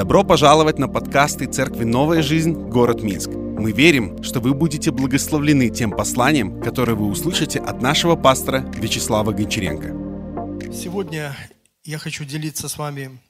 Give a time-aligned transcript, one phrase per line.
[0.00, 2.54] Добро пожаловать на подкасты Церкви «Новая жизнь.
[2.54, 3.28] Город Минск».
[3.28, 9.32] Мы верим, что вы будете благословлены тем посланием, которое вы услышите от нашего пастора Вячеслава
[9.32, 10.72] Гончаренко.
[10.72, 11.36] Сегодня
[11.84, 13.20] я хочу делиться с вами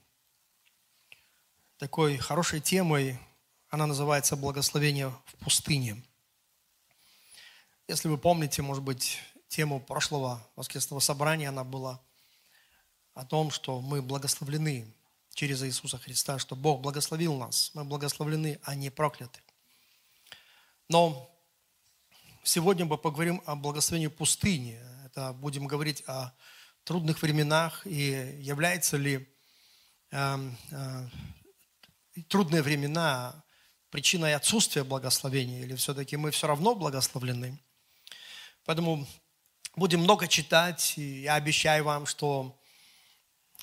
[1.76, 3.18] такой хорошей темой.
[3.68, 6.00] Она называется «Благословение в пустыне».
[7.88, 9.18] Если вы помните, может быть,
[9.48, 12.00] тему прошлого воскресного собрания, она была
[13.14, 14.86] о том, что мы благословлены
[15.34, 17.70] через Иисуса Христа, что Бог благословил нас.
[17.74, 19.40] Мы благословлены, а не прокляты.
[20.88, 21.30] Но
[22.42, 24.80] сегодня мы поговорим о благословении пустыни.
[25.04, 26.32] Это будем говорить о
[26.84, 29.28] трудных временах и является ли
[30.10, 31.08] э, э,
[32.28, 33.44] трудные времена
[33.90, 37.58] причиной отсутствия благословения или все-таки мы все равно благословлены.
[38.64, 39.06] Поэтому
[39.76, 42.58] будем много читать, и я обещаю вам, что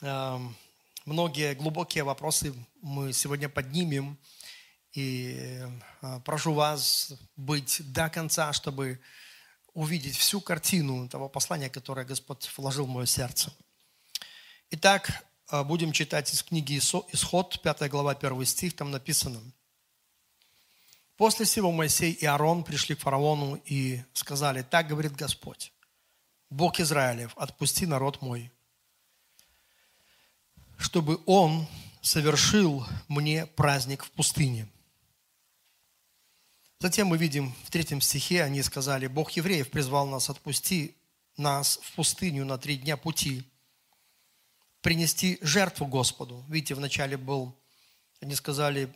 [0.02, 0.40] э,
[1.08, 4.20] многие глубокие вопросы мы сегодня поднимем.
[4.92, 5.62] И
[6.02, 9.00] а, прошу вас быть до конца, чтобы
[9.73, 13.54] увидеть всю картину того послания, которое Господь вложил в мое сердце.
[14.72, 19.40] Итак, а, будем читать из книги Исход, 5 глава, 1 стих, там написано.
[21.16, 25.72] После сего Моисей и Аарон пришли к фараону и сказали, так говорит Господь,
[26.50, 28.52] Бог Израилев, отпусти народ мой,
[30.78, 31.67] чтобы он
[32.02, 34.67] совершил мне праздник в пустыне.
[36.80, 40.95] Затем мы видим в третьем стихе, они сказали, Бог евреев призвал нас, отпусти
[41.36, 43.44] нас в пустыню на три дня пути,
[44.81, 46.45] принести жертву Господу.
[46.47, 47.59] Видите, вначале был,
[48.22, 48.94] они сказали,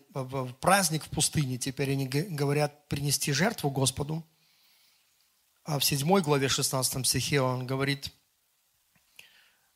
[0.59, 4.23] праздник в пустыне, теперь они говорят, принести жертву Господу.
[5.63, 8.11] А в седьмой главе 16 стихе он говорит,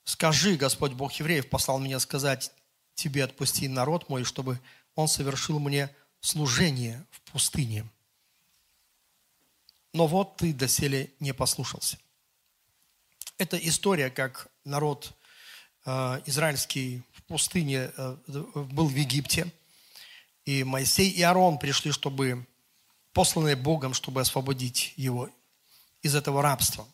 [0.06, 2.52] Скажи, Господь Бог евреев послал меня сказать
[2.94, 4.59] тебе отпусти народ мой, чтобы
[4.94, 7.86] он совершил мне служение в пустыне.
[9.94, 11.97] Но вот ты доселе не послушался.
[13.38, 15.12] Это история, как народ
[15.85, 19.51] э, израильский в пустыне э, был в Египте,
[20.46, 22.46] и Моисей и Аарон пришли, чтобы
[23.12, 25.30] посланные Богом, чтобы освободить его
[26.03, 26.88] из этого рабства.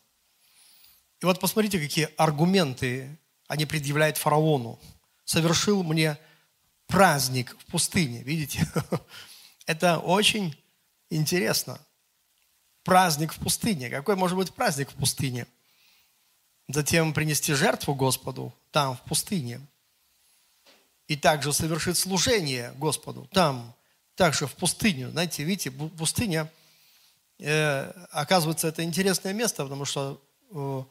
[1.22, 3.16] И вот посмотрите, какие аргументы
[3.46, 4.80] они предъявляют фараону.
[5.24, 6.18] Совершил мне
[6.88, 8.22] праздник в пустыне.
[8.24, 8.66] Видите?
[9.66, 10.60] Это очень
[11.10, 11.78] интересно.
[12.82, 13.88] Праздник в пустыне.
[13.88, 15.46] Какой может быть праздник в пустыне?
[16.66, 19.60] Затем принести жертву Господу там, в пустыне.
[21.06, 23.76] И также совершить служение Господу там,
[24.16, 25.10] также в пустыню.
[25.10, 26.50] Знаете, видите, пустыня,
[27.38, 30.84] э, оказывается, это интересное место, потому что э,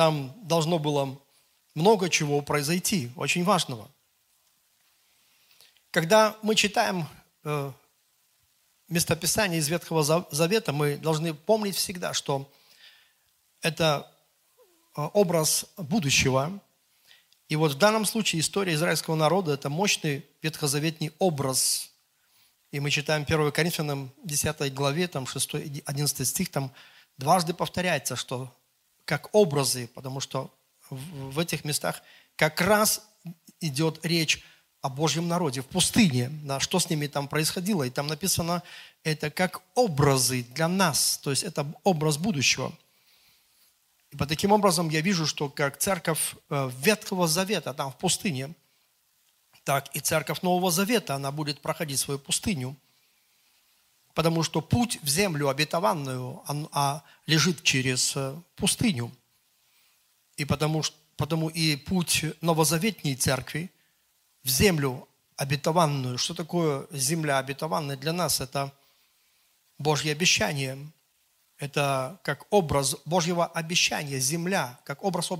[0.00, 1.20] там должно было
[1.74, 3.86] много чего произойти, очень важного.
[5.90, 7.06] Когда мы читаем
[7.44, 7.70] э,
[8.88, 12.50] местописание из Ветхого Завета, мы должны помнить всегда, что
[13.60, 14.10] это
[14.96, 16.62] э, образ будущего.
[17.50, 21.90] И вот в данном случае история израильского народа– это мощный ветхозаветный образ.
[22.70, 26.72] И мы читаем 1 Коринфянам 10 главе, там 6, 11 стих, там
[27.18, 28.50] дважды повторяется, что
[29.10, 30.54] как образы, потому что
[30.88, 32.00] в этих местах
[32.36, 33.02] как раз
[33.60, 34.40] идет речь
[34.82, 37.82] о Божьем народе в пустыне, да, что с ними там происходило.
[37.82, 38.62] И там написано,
[39.02, 42.72] это как образы для нас, то есть это образ будущего.
[44.12, 48.54] И по таким образом я вижу, что как церковь э, Ветхого Завета там в пустыне,
[49.64, 52.76] так и церковь Нового Завета, она будет проходить свою пустыню–
[54.14, 59.10] потому что путь в землю обетованную он, а, лежит через э, пустыню.
[60.36, 60.82] И потому,
[61.16, 63.70] потому и путь новозаветней церкви
[64.42, 66.18] в землю обетованную.
[66.18, 68.40] Что такое земля обетованная для нас?
[68.40, 68.72] Это
[69.78, 70.78] Божье обещание.
[71.58, 75.30] Это как образ Божьего обещания, земля, как образ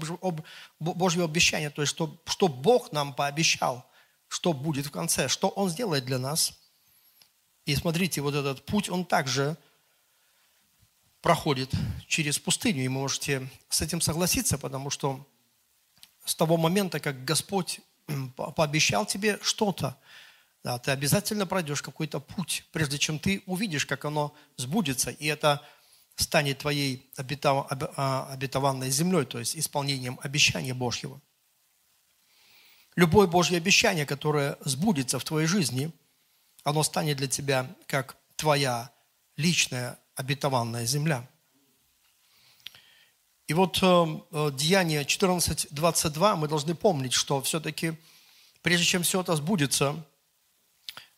[0.78, 3.87] Божьего обещания, то есть что, что Бог нам пообещал,
[4.28, 6.52] что будет в конце, что Он сделает для нас–
[7.70, 9.56] и смотрите, вот этот путь, он также
[11.22, 11.70] проходит
[12.08, 12.84] через пустыню.
[12.84, 15.26] И вы можете с этим согласиться, потому что
[16.25, 17.81] с того момента, как Господь
[18.37, 19.96] пообещал тебе что-то,
[20.62, 25.62] да, ты обязательно пройдешь какой-то путь, прежде чем ты увидишь, как оно сбудется, и это
[26.16, 31.20] станет твоей а, обетованной землей, то есть исполнением обещания Божьего.
[32.94, 35.93] Любое Божье обещание, которое сбудется в твоей жизни,
[36.65, 38.91] оно станет для тебя как твоя
[39.37, 41.29] личная обетованная земля.
[43.47, 47.95] И вот э, э Деяние 14.22 мы должны помнить, что все-таки,
[48.62, 50.05] прежде чем все это сбудется,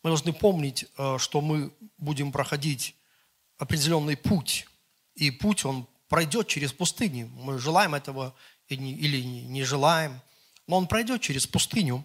[0.02, 2.94] мы должны помнить, э, что мы будем проходить
[3.58, 4.66] определенный путь.
[5.14, 7.28] И путь, он пройдет через пустыню.
[7.34, 8.34] Мы желаем этого
[8.68, 10.20] или не желаем,
[10.66, 12.04] но он пройдет через пустыню,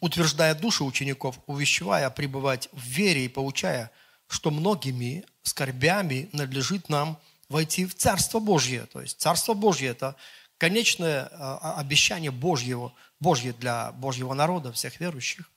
[0.00, 3.90] утверждая души учеников, увещевая пребывать в вере и поучая,
[4.26, 7.18] что многими скорбями надлежит нам
[7.48, 8.86] войти в Царство Божье.
[8.86, 10.16] То есть Царство Божье– это
[10.58, 15.50] конечное а, обещание Божьего, Божье для Божьего народа, всех верующих.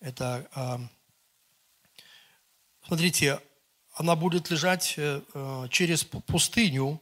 [0.00, 0.80] Это, а,
[2.86, 3.40] смотрите,
[3.94, 7.00] она будет лежать э, э, через пустыню,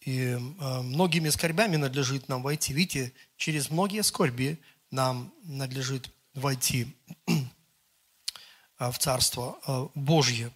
[0.00, 2.72] и а, многими скорбями надлежит нам войти.
[2.72, 4.58] Видите, через многие скорби
[4.92, 6.94] нам надлежит войти
[8.78, 10.52] в Царство Божье.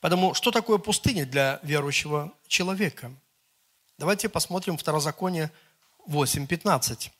[0.00, 3.14] Потому что такое пустыня для верующего человека?
[3.98, 5.52] Давайте посмотрим Второзаконие
[6.08, 7.10] 8.15,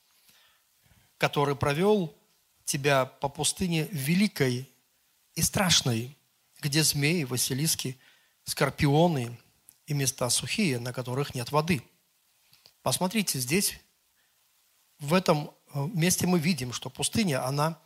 [1.19, 2.13] который провел
[2.65, 4.69] тебя по пустыне великой
[5.35, 6.17] и страшной,
[6.61, 7.99] где змеи, василиски,
[8.45, 9.39] скорпионы
[9.87, 11.83] и места сухие, на которых нет воды.
[12.83, 13.79] Посмотрите, здесь,
[15.03, 17.79] в этом э, месте мы видим, что пустыня, она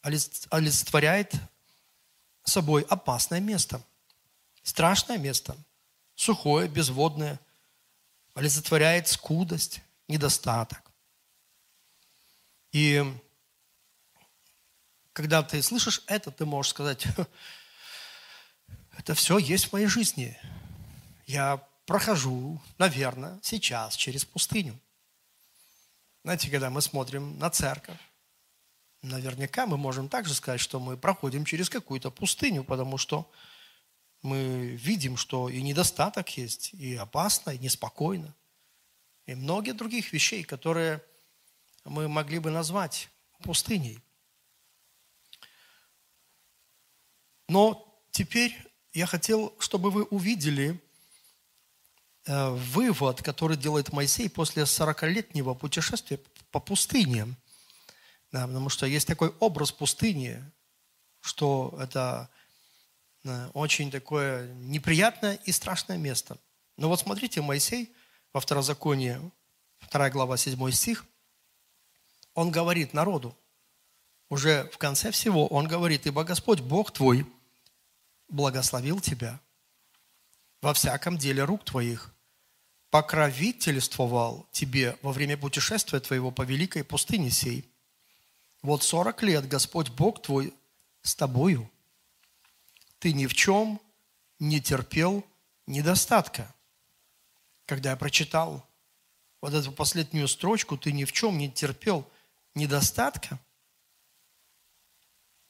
[0.00, 1.34] олицетворяет
[2.42, 3.82] собой опасное место,
[4.62, 5.56] страшное место,
[6.14, 7.38] сухое, безводное,
[8.34, 10.82] олицетворяет скудость, недостаток.
[12.72, 13.04] И
[15.12, 17.06] когда ты слышишь это, ты можешь сказать,
[18.98, 20.36] это все есть в моей жизни.
[21.26, 24.78] Я прохожу, наверное, сейчас через пустыню.
[26.24, 28.00] Знаете, когда мы смотрим на церковь,
[29.02, 33.30] наверняка мы можем также сказать, что мы проходим через какую-то пустыню, потому что
[34.22, 38.34] мы видим, что и недостаток есть, и опасно, и неспокойно,
[39.26, 41.04] и многие других вещей, которые
[41.84, 43.10] мы могли бы назвать
[43.42, 44.02] пустыней.
[47.48, 48.56] Но теперь
[48.94, 50.82] я хотел, чтобы вы увидели
[52.26, 56.18] вывод, который делает Моисей после 40-летнего путешествия
[56.50, 57.26] по пустыне.
[58.32, 60.42] Да, потому что есть такой образ пустыни,
[61.20, 62.28] что это
[63.24, 66.38] э, очень такое неприятное и страшное место.
[66.76, 67.92] Но вот смотрите, Моисей
[68.32, 69.20] во Второзаконии,
[69.90, 71.04] 2 глава, 7 стих,
[72.34, 73.36] он говорит народу,
[74.28, 77.26] уже в конце всего он говорит, «Ибо Господь, Бог твой,
[78.28, 79.40] благословил тебя
[80.60, 82.13] во всяком деле рук твоих,
[82.94, 87.68] покровительствовал тебе во время путешествия твоего по великой пустыне сей.
[88.62, 90.54] Вот сорок лет Господь Бог твой
[91.02, 91.68] с тобою.
[93.00, 93.80] Ты ни в чем
[94.38, 95.26] не терпел
[95.66, 96.54] недостатка.
[97.66, 98.64] Когда я прочитал
[99.40, 102.08] вот эту последнюю строчку, ты ни в чем не терпел
[102.54, 103.40] недостатка–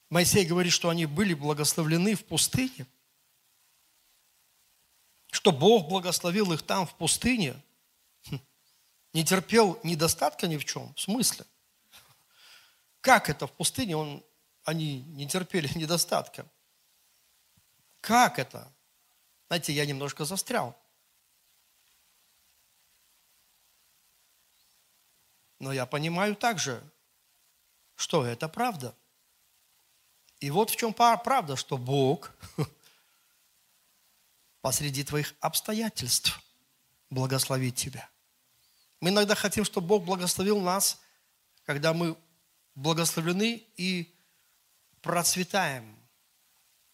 [0.09, 2.85] Моисей говорит, что они были благословлены в пустыне,
[5.35, 7.61] что Бог благословил их там, в пустыне,
[8.29, 8.39] хм.
[9.13, 10.93] не терпел недостатка ни в чем.
[10.95, 11.45] В смысле?
[13.01, 14.23] Как это в пустыне он,
[14.63, 16.45] они не терпели недостатка?
[17.99, 18.71] Как это?
[19.47, 20.75] Знаете, я немножко застрял.
[25.59, 26.81] Но я понимаю также,
[27.95, 28.95] что это правда–
[30.39, 32.31] и вот в чем правда, что Бог
[34.65, 36.41] посреди твоих обстоятельств
[37.11, 38.09] благословит тебя.
[38.99, 40.99] Мы иногда хотим, чтобы Бог благословил нас,
[41.65, 42.17] когда мы
[42.73, 44.11] благословлены и
[45.03, 45.95] процветаем.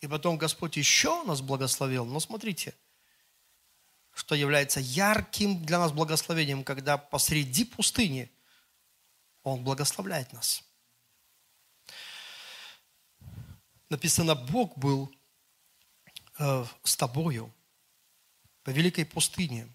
[0.01, 2.03] И потом Господь еще нас благословил.
[2.03, 2.75] Но смотрите,
[4.13, 8.29] что является ярким для нас благословением, когда посреди пустыни
[9.43, 10.61] Он благословляет нас–
[13.89, 15.13] написано, Бог был
[16.39, 17.53] э, с тобою
[18.63, 19.67] по великой пустыне.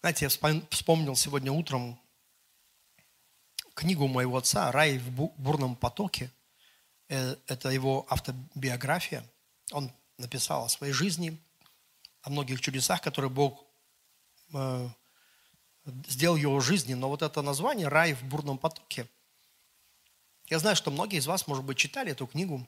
[0.00, 2.00] Знаете, я вспомнил сегодня утром
[3.74, 6.30] книгу моего отца «Рай в бурном потоке».
[7.08, 9.24] Э, это его автобиография.
[9.72, 11.38] Он написал о своей жизни,
[12.22, 13.64] о многих чудесах, которые Бог
[14.52, 14.88] э,
[16.08, 16.94] сделал в его жизни.
[16.94, 19.06] Но вот это название «Рай в бурном потоке»–
[20.50, 22.66] я знаю, что многие из вас, может быть, читали эту книгу,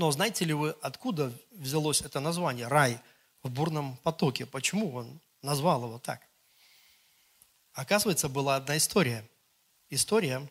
[0.00, 2.98] но знаете ли вы, откуда взялось это название «Рай
[3.42, 4.46] в бурном потоке»?
[4.46, 6.22] Почему он назвал его так?
[7.74, 9.28] Оказывается, была одна история.
[9.90, 10.48] История,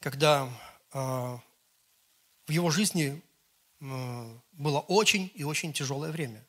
[0.00, 0.48] когда
[0.94, 3.20] э, в его жизни
[3.82, 6.42] э, было очень и очень тяжелое время.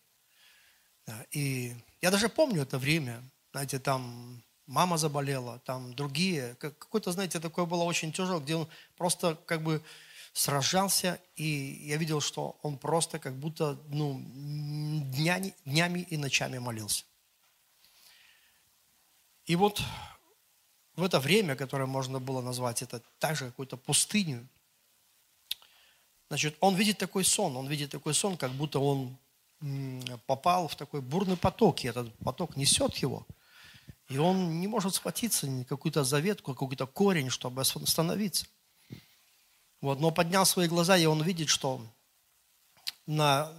[1.32, 3.22] И я даже помню это время,
[3.52, 6.56] знаете, там мама заболела, там другие.
[6.56, 9.84] Какой-то, знаете, такое было очень тяжело, где он просто как бы
[10.34, 11.46] сражался, и
[11.88, 14.20] я видел, что он просто как будто ну,
[15.12, 17.06] днями, днями и ночами молился.
[19.46, 19.82] И вот
[20.96, 24.48] в это время, которое можно было назвать это также какую-то пустыню,
[26.30, 29.16] значит, он видит такой сон, он видит такой сон, как будто он
[30.26, 33.26] попал в такой бурный поток, и этот поток несет его,
[34.10, 38.46] и он не может схватиться ни какую-то заветку, какой-то корень, чтобы остановиться.
[39.84, 41.86] Вот, но поднял свои глаза, и он видит, что
[43.06, 43.52] на,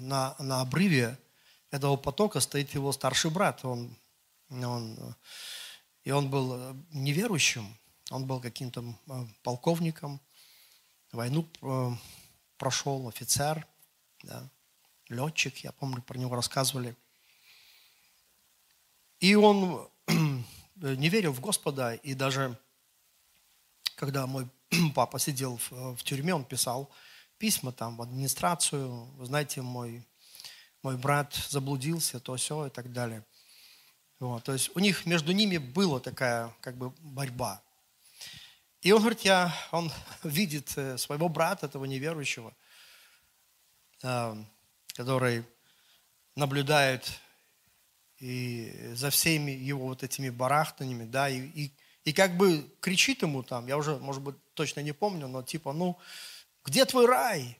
[0.00, 1.18] на, на обрыве
[1.70, 3.64] этого потока стоит его старший брат.
[3.64, 3.96] Он,
[4.50, 4.98] он,
[6.04, 7.74] и он был неверующим,
[8.10, 10.20] он был каким-то э, полковником,
[11.12, 11.92] войну э,
[12.58, 13.66] прошел, офицер,
[14.22, 14.46] да,
[15.08, 16.94] летчик, я помню, про него рассказывали.
[19.18, 19.88] И он
[20.76, 22.58] не верил в Господа, и даже
[24.00, 24.48] когда мой
[24.94, 26.90] папа сидел в, в тюрьме, он писал
[27.36, 30.02] письма там в администрацию, вы знаете, мой,
[30.82, 33.26] мой брат заблудился, то все и так далее.
[34.18, 37.62] Вот, то есть у них между ними была такая как бы борьба.
[38.80, 39.92] И он говорит, я, он
[40.22, 42.56] видит э, своего брата, этого неверующего,
[44.02, 44.44] э,
[44.94, 45.44] который
[46.36, 47.20] наблюдает
[48.18, 51.72] и за всеми его вот этими барахтаниями, да, и, и
[52.04, 55.72] и как бы кричит ему там, я уже, может быть, точно не помню, но типа,
[55.72, 55.98] ну,
[56.64, 57.58] где твой рай?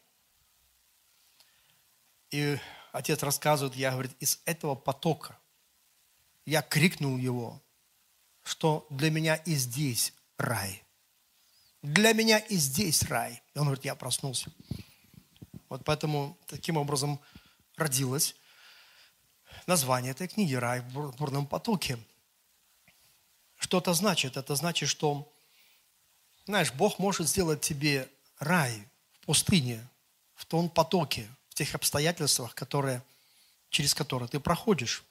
[2.30, 2.58] И
[2.92, 5.38] отец рассказывает, я, говорит, из этого потока
[6.46, 7.60] я крикнул его,
[8.42, 10.82] что для меня и здесь рай.
[11.82, 13.42] Для меня и здесь рай.
[13.54, 14.52] И он говорит, я проснулся.
[15.68, 17.20] Вот поэтому таким образом
[17.76, 18.36] родилось
[19.66, 21.98] название этой книги «Рай в бурном потоке».
[23.60, 24.38] Что это значит?
[24.38, 25.30] Это значит, что,
[26.46, 29.86] знаешь, Бог может сделать тебе рай в пустыне,
[30.34, 33.02] в том потоке, в тех обстоятельствах, которые,
[33.68, 35.04] через которые ты проходишь.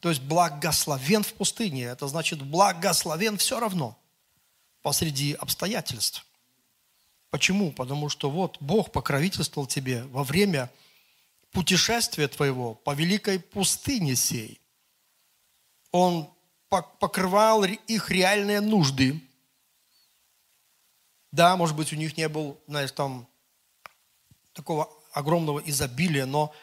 [0.00, 3.98] То есть благословен в пустыне, это значит благословен все равно
[4.80, 6.24] посреди обстоятельств.
[7.28, 7.70] Почему?
[7.70, 10.72] Потому что вот Бог покровительствовал тебе во время
[11.52, 14.58] путешествия твоего по великой пустыне сей.
[15.92, 16.32] Он
[16.70, 19.20] покрывал их реальные нужды.
[21.32, 23.28] Да, может быть, у них не было, знаешь, там
[24.52, 26.54] такого огромного изобилия, но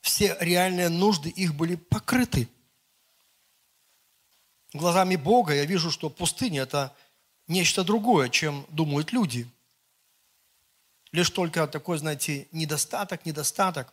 [0.00, 2.48] все реальные нужды их были покрыты.
[4.72, 6.94] Глазами Бога я вижу, что пустыня– это
[7.48, 9.50] нечто другое, чем думают люди.
[11.12, 13.92] Лишь только такой, знаете, недостаток, недостаток.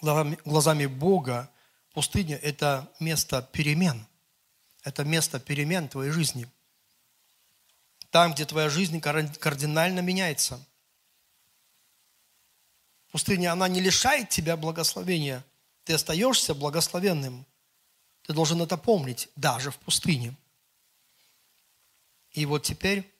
[0.00, 1.50] Глазами Бога
[1.92, 4.06] Пустыня– это место перемен.
[4.82, 6.48] Это место перемен твоей жизни.
[8.10, 10.64] Там, где твоя жизнь кардинально меняется.
[13.10, 15.44] Пустыня, она не лишает тебя благословения.
[15.84, 17.44] Ты остаешься благословенным.
[18.22, 20.36] Ты должен это помнить, даже в пустыне.
[22.32, 23.12] И вот теперь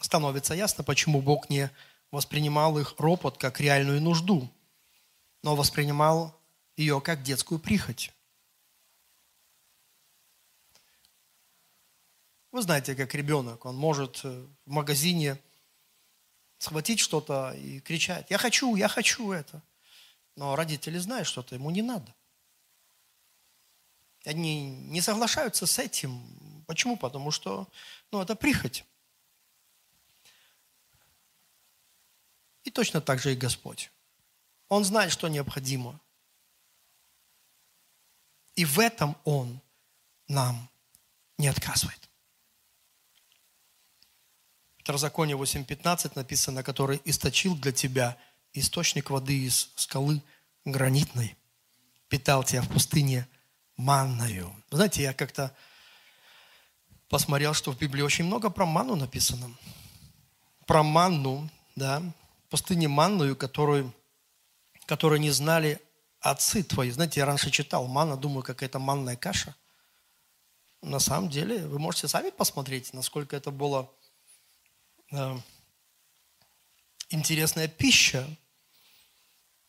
[0.00, 1.70] становится ясно, почему Бог не
[2.10, 4.50] воспринимал их ропот как реальную нужду,
[5.42, 6.38] но воспринимал
[6.76, 8.12] ее как детскую прихоть.
[12.52, 15.38] Вы знаете, как ребенок, он может э, в магазине
[16.58, 19.62] схватить что-то и кричать, я хочу, я хочу это.
[20.36, 22.14] Но родители знают, что это ему не надо.
[24.24, 26.64] Они не соглашаются с этим.
[26.66, 26.96] Почему?
[26.96, 27.68] Потому что
[28.10, 28.84] ну, это прихоть.
[32.64, 33.90] И точно так же и Господь.
[34.68, 36.00] Он знает, что необходимо.
[38.56, 39.60] И в этом Он
[40.28, 40.68] нам
[41.38, 42.00] не отказывает.
[44.78, 48.16] Второзаконие 8.15 написано, который источил для тебя
[48.52, 50.22] источник воды из скалы
[50.64, 51.36] гранитной,
[52.08, 53.28] питал тебя в пустыне
[53.76, 54.54] манною.
[54.70, 55.54] Знаете, я как-то
[57.08, 59.54] посмотрел, что в Библии очень много про манну написано.
[60.66, 62.02] Про манну, да,
[62.48, 63.92] пустыне манную, которую,
[64.86, 65.80] которую не знали
[66.30, 66.90] отцы твои.
[66.90, 69.54] Знаете, я раньше читал манна, думаю, какая-то манная каша.
[70.82, 73.88] На самом деле, вы можете сами посмотреть, насколько это была
[75.12, 75.36] э,
[77.10, 78.28] интересная пища.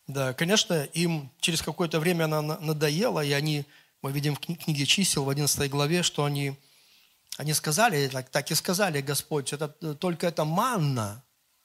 [0.07, 3.65] Да, конечно, им через какое-то время она надоела, и они,
[4.01, 6.57] мы видим в книге чисел в 11 главе, что они,
[7.37, 11.23] они сказали, так, так и сказали, Господь, это только это манна,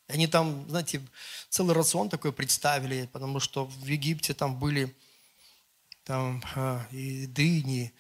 [0.09, 1.01] они там, знаете,
[1.49, 4.95] целый рацион такой представили, потому что в Египте там были
[6.05, 7.93] там, а, и дыни,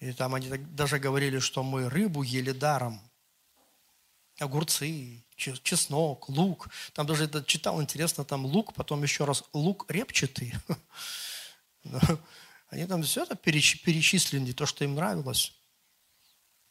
[0.00, 3.00] И там они даже говорили, что мы рыбу ели даром.
[4.38, 6.68] Огурцы, чеснок, лук.
[6.92, 10.54] Там даже это читал, интересно, там лук, потом еще раз лук репчатый.
[12.68, 15.52] Они там все это перечислили, то, что им нравилось.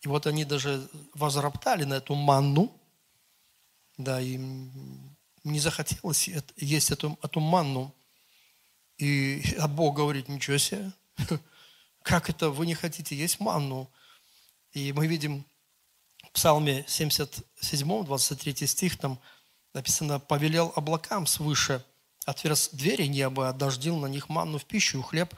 [0.01, 2.77] И вот они даже возроптали на эту манну,
[3.97, 7.93] да, им не захотелось есть эту, эту манну.
[8.97, 10.91] И а Бог говорит, ничего себе,
[12.01, 13.89] как это вы не хотите есть манну?
[14.71, 15.45] И мы видим
[16.23, 19.19] в Псалме 77, 23 стих, там
[19.73, 21.85] написано, «Повелел облакам свыше,
[22.25, 25.35] отверз двери неба, отдождил на них манну в пищу, хлеб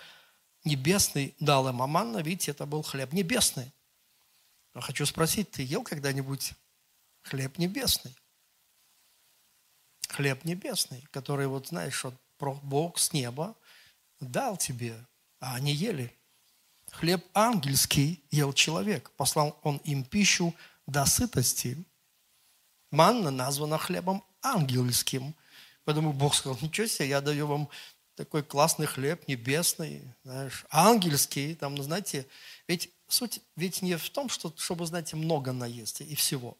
[0.63, 1.81] небесный дал им».
[1.81, 3.73] А манна, видите, это был хлеб небесный.
[4.73, 6.53] Но хочу спросить, ты ел когда-нибудь
[7.23, 8.15] хлеб небесный?
[10.07, 13.55] Хлеб небесный, который, вот знаешь, вот Бог с неба
[14.19, 14.95] дал тебе,
[15.39, 16.13] а они ели.
[16.91, 19.11] Хлеб ангельский ел человек.
[19.11, 20.55] Послал он им пищу
[20.87, 21.77] до сытости.
[22.91, 25.35] Манна названа хлебом ангельским.
[25.83, 27.69] Поэтому Бог сказал, ничего себе, я даю вам
[28.15, 31.55] такой классный хлеб, небесный, знаешь, ангельский.
[31.55, 32.27] Там, ну, знаете,
[32.67, 36.57] ведь суть ведь не в том, что, чтобы, знаете, много наесть и всего,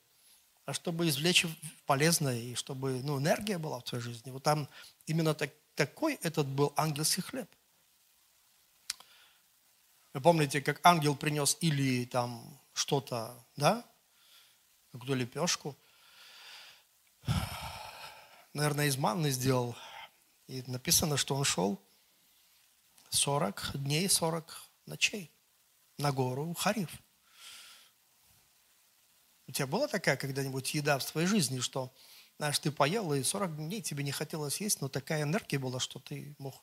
[0.66, 1.46] а чтобы извлечь
[1.86, 4.32] полезное и чтобы ну, энергия была в твоей жизни.
[4.32, 4.68] Вот там
[5.06, 7.50] именно так, такой этот был ангельский хлеб.
[10.14, 13.86] Вы помните, как ангел принес или там что-то, да,
[14.92, 15.76] какую-то лепешку,
[18.54, 19.76] наверное, из манны сделал.
[20.48, 21.82] И написано, что он шел
[23.10, 25.32] 40 дней, 40 ночей
[25.98, 26.90] на гору Хариф.
[29.48, 31.94] У тебя была такая когда-нибудь еда в твоей жизни, что,
[32.38, 36.00] знаешь, ты поел, и 40 дней тебе не хотелось есть, но такая энергия была, что
[36.00, 36.56] ты мог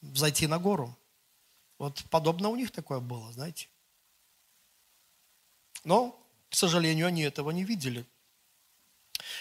[0.00, 0.96] зайти на гору.
[1.78, 3.68] Вот подобно у них такое было, знаете.
[5.84, 6.16] Но,
[6.50, 8.06] к сожалению, они этого не видели.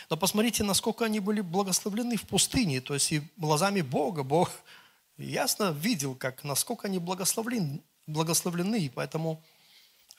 [0.09, 4.23] Но посмотрите, насколько они были благословлены в пустыне, то есть и глазами Бога.
[4.23, 4.51] Бог
[5.17, 8.79] ясно видел, как, насколько они благословлены, благословлены.
[8.85, 9.43] И поэтому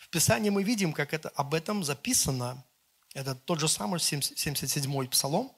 [0.00, 2.64] в Писании мы видим, как это об этом записано.
[3.12, 5.52] Это тот же самый 77-й псалом.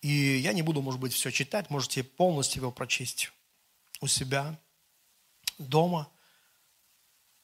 [0.00, 3.30] И я не буду, может быть, все читать, можете полностью его прочесть
[4.00, 4.58] у себя
[5.58, 6.10] дома.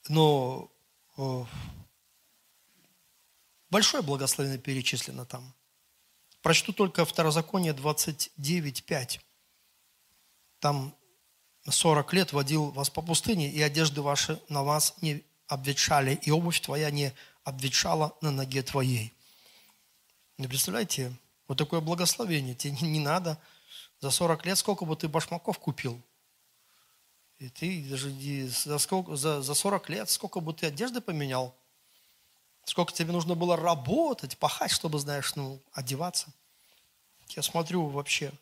[0.08, 0.70] Но
[1.16, 1.44] э,
[3.70, 5.54] большое благословение перечислено там.
[6.40, 9.20] Прочту только Второзаконие 29.5.
[10.58, 10.96] Там
[11.68, 16.60] 40 лет водил вас по пустыне, и одежды ваши на вас не обветшали, и обувь
[16.60, 17.12] твоя не
[17.44, 19.12] обветшала на ноге твоей.
[20.38, 21.12] Не представляете,
[21.46, 22.54] вот такое благословение.
[22.54, 23.38] Тебе не, не надо
[24.00, 26.00] за 40 лет, сколько бы ты башмаков купил.
[27.38, 28.10] И ты даже
[28.48, 31.54] за, сколько, за, за 40 лет, сколько бы ты одежды поменял,
[32.64, 36.32] сколько тебе нужно было работать, пахать, чтобы, знаешь, ну, одеваться.
[37.30, 38.32] Я смотрю вообще,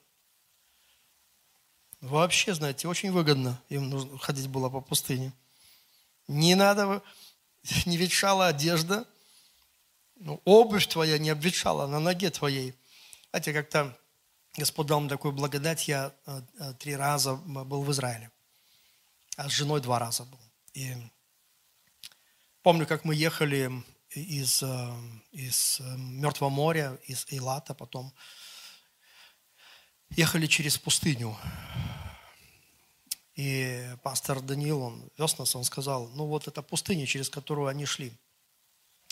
[2.01, 5.33] Вообще, знаете, очень выгодно им нужно ходить было по пустыне.
[6.29, 7.03] Не надо,
[7.87, 9.07] не ветшала одежда,
[10.17, 12.75] ну, обувь твоя не обветшала на ноге твоей.
[13.31, 13.99] Знаете, как-то
[14.57, 18.31] Господь дал мне такую благодать, я э, э, три раза был в Израиле,
[19.37, 20.41] а с женой два раза был.
[20.75, 20.95] И
[22.63, 23.71] помню, как мы ехали
[24.11, 24.95] из, э,
[25.33, 28.13] из Мертвого моря, из Эйлата, потом
[30.11, 31.37] ехали через пустыню.
[33.35, 37.87] И пастор Даниил, он вез нас, он сказал, ну вот это пустыня, через которую они
[37.87, 38.13] шли.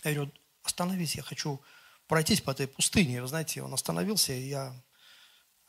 [0.04, 0.32] Я говорю,
[0.62, 1.60] остановись, я хочу
[2.06, 3.22] пройтись по этой пустыне.
[3.22, 4.74] Вы знаете, он остановился, и я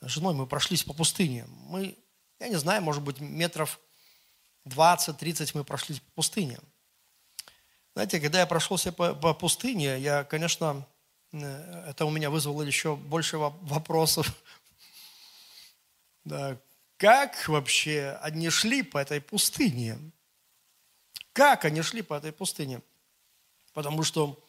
[0.02, 1.46] с женой мы прошлись по пустыне.
[1.48, 1.98] Мы,
[2.40, 3.80] я не знаю, может быть, метров
[4.66, 6.60] 20-30 мы прошлись по пустыне.
[7.94, 10.86] Знаете, когда я прошелся по, по пустыне, я, конечно,
[11.32, 14.34] э, это у меня вызвало еще больше вопросов.
[16.30, 16.62] Да,
[16.98, 19.98] как вообще они шли по этой пустыне?
[21.34, 22.84] Как они шли по этой пустыне?
[23.74, 24.40] Потому что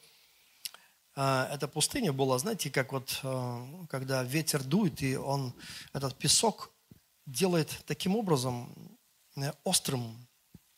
[1.16, 5.54] э, эта пустыня была, знаете, как вот, э, когда ветер дует, и он
[5.94, 6.70] этот песок
[7.24, 8.98] делает таким образом
[9.36, 10.28] э, острым,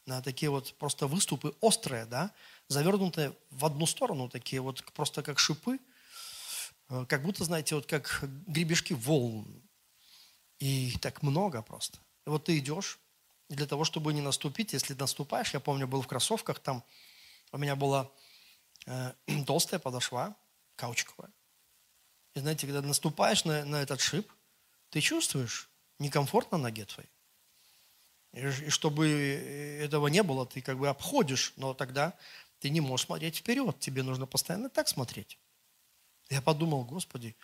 [0.06, 2.32] на такие вот просто выступы острые, да,
[2.68, 5.80] завернутые в одну сторону, такие вот просто как шипы,
[6.90, 9.62] э, как будто, знаете, вот как гребешки волн
[10.62, 11.98] и так много просто.
[12.24, 13.00] И вот ты идешь,
[13.48, 16.84] для того, чтобы не наступить, если наступаешь, я помню, был в кроссовках, там
[17.50, 18.08] у меня была
[18.86, 19.12] э,
[19.46, 20.36] толстая подошва,
[20.76, 21.32] каучковая.
[22.34, 24.32] И знаете, когда наступаешь на, на этот шип,
[24.90, 27.10] ты чувствуешь некомфортно ноге твоей.
[28.32, 29.08] И, и чтобы
[29.82, 32.16] этого не было, ты как бы обходишь, но тогда
[32.60, 35.40] ты не можешь смотреть вперед, тебе нужно постоянно так смотреть.
[36.30, 37.34] Я подумал, Господи,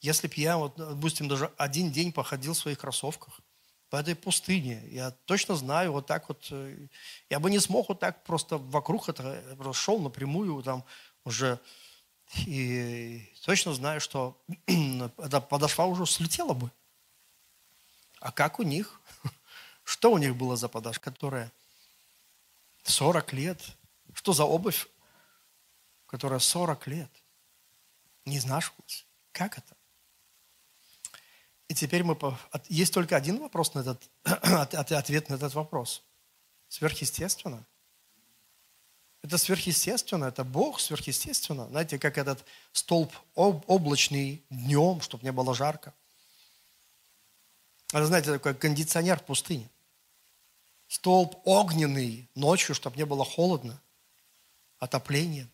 [0.00, 3.40] если бы я, вот, допустим, даже один день походил в своих кроссовках
[3.90, 6.88] по этой пустыне, я точно знаю, вот так вот, э,
[7.30, 10.84] я бы не смог вот так просто вокруг это, шел напрямую там
[11.24, 11.58] уже,
[12.46, 16.70] и точно знаю, что эта подошва уже слетела бы.
[18.20, 19.00] А как у них?
[19.84, 21.52] Что у них было за подошва, которая
[22.82, 23.62] 40 лет?
[24.12, 24.88] Что за обувь,
[26.06, 27.10] которая 40 лет
[28.24, 29.06] не изнашивалась?
[29.32, 29.77] Как это?
[31.68, 32.16] И теперь мы...
[32.68, 34.02] Есть только один вопрос на этот...
[34.24, 36.02] ответ на этот вопрос.
[36.68, 37.64] Сверхъестественно.
[39.22, 41.66] Это сверхъестественно, это Бог сверхъестественно.
[41.68, 45.92] Знаете, как этот столб облачный днем, чтобы не было жарко.
[47.92, 49.68] Это, знаете, такой кондиционер в пустыне.
[50.86, 53.80] Столб огненный ночью, чтобы не было холодно.
[54.78, 55.48] Отопление.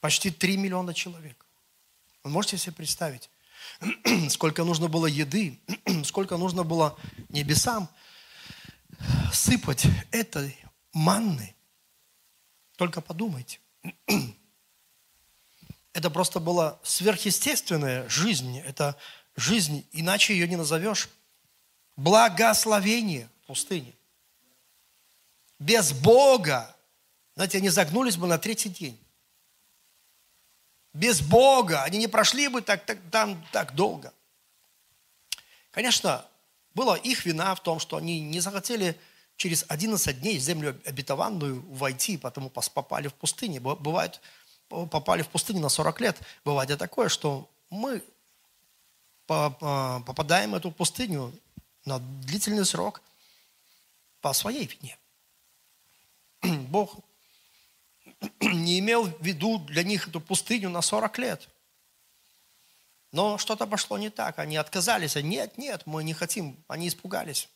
[0.00, 1.46] Почти 3 миллиона человек.
[2.22, 3.29] Вы можете себе представить,
[4.30, 5.60] сколько нужно было еды,
[6.04, 7.88] сколько нужно было небесам
[9.32, 10.56] сыпать этой
[10.92, 11.54] манны.
[12.76, 13.60] Только подумайте.
[15.92, 18.58] Это просто была сверхъестественная жизнь.
[18.58, 18.96] Это
[19.36, 21.08] жизнь, иначе ее не назовешь
[21.96, 23.94] благословение в пустыне.
[25.58, 26.74] Без Бога,
[27.34, 28.98] знаете, они загнулись бы на третий день.
[30.92, 34.12] Без Бога они не прошли бы так, так, там так долго.
[35.70, 36.26] Конечно,
[36.74, 38.98] была их вина в том, что они не захотели
[39.36, 43.60] через 11 дней в землю обетованную войти, потому попали в пустыню.
[43.60, 44.20] Бывает,
[44.68, 46.18] попали в пустыню на 40 лет.
[46.44, 48.02] Бывает и такое, что мы
[49.26, 51.32] попадаем в эту пустыню
[51.84, 53.00] на длительный срок
[54.20, 54.98] по своей вине.
[56.68, 56.96] Бог
[58.40, 61.48] не имел в виду для них эту пустыню на 40 лет.
[63.12, 64.38] Но что-то пошло не так.
[64.38, 65.16] Они отказались.
[65.16, 66.62] Нет, нет, мы не хотим.
[66.68, 67.48] Они испугались.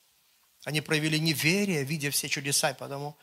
[0.64, 3.16] Они проявили неверие, видя все чудеса, и потому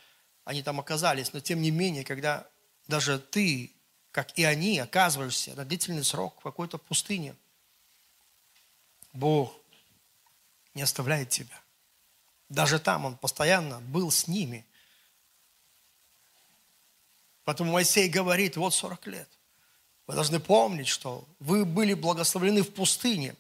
[0.46, 1.34] они там оказались.
[1.34, 2.48] Но тем не менее, когда
[2.88, 3.72] даже ты,
[4.12, 7.36] как и они, оказываешься на длительный срок в какой-то пустыне,
[9.14, 9.54] Бог
[10.74, 11.60] не оставляет тебя.
[12.48, 14.66] Даже там Он постоянно был с ними.
[17.44, 19.30] Поэтому Моисей говорит, вот 40 лет.
[20.08, 23.36] Вы должны помнить, что вы были благословлены в пустыне.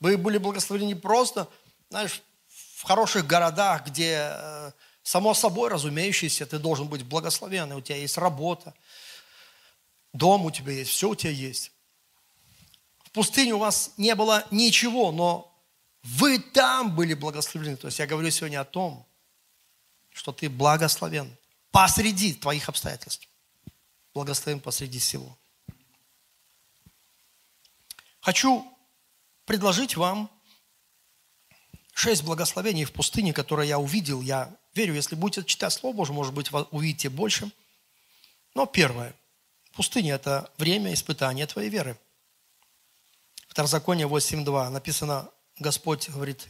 [0.00, 1.48] Вы были благословлены просто,
[1.90, 7.96] знаешь, в хороших городах, где э, само собой разумеющееся, ты должен быть благословенный, у тебя
[7.96, 8.72] есть работа,
[10.12, 11.72] дом у тебя есть, все у тебя есть.
[13.04, 15.52] В пустыне у вас не было ничего, но
[16.02, 17.76] вы там были благословлены.
[17.76, 19.06] То есть я говорю сегодня о том,
[20.12, 21.36] что ты благословен
[21.70, 23.28] посреди твоих обстоятельств.
[24.14, 25.38] Благословен посреди всего.
[28.20, 28.66] Хочу
[29.44, 30.30] предложить вам
[31.94, 34.20] шесть благословений в пустыне, которые я увидел.
[34.20, 37.50] Я верю, если будете читать Слово Божье, может быть, увидите больше.
[38.54, 39.14] Но первое.
[39.72, 41.98] Пустыня– это время испытания твоей веры.
[43.48, 46.48] Второзаконие 8.2 написано, Господь говорит,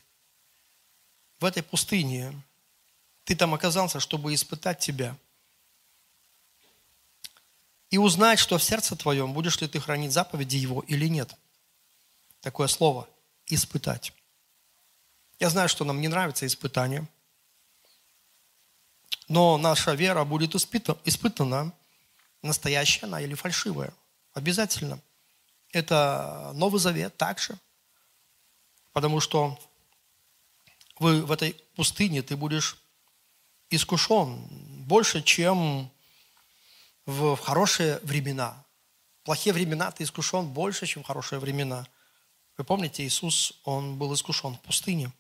[1.38, 2.34] в этой пустыне
[3.30, 5.16] ты там оказался, чтобы испытать тебя.
[7.90, 11.32] И узнать, что в сердце твоем, будешь ли ты хранить заповеди его или нет.
[12.40, 13.08] Такое слово–
[13.46, 14.12] испытать.
[15.38, 17.06] Я знаю, что нам не нравится испытание,
[19.28, 21.72] но наша вера будет испытана,
[22.42, 23.94] настоящая она или фальшивая.
[24.32, 25.00] Обязательно.
[25.70, 27.56] Это Новый Завет также.
[28.92, 29.56] Потому что
[30.98, 32.76] вы в этой пустыне ты будешь
[33.70, 34.36] искушен
[34.86, 35.90] больше, чем
[37.06, 38.64] в хорошие времена.
[39.22, 41.86] В плохие времена ты искушен больше, чем в хорошие времена.
[42.56, 45.12] Вы помните, Иисус, Он был искушен в пустыне.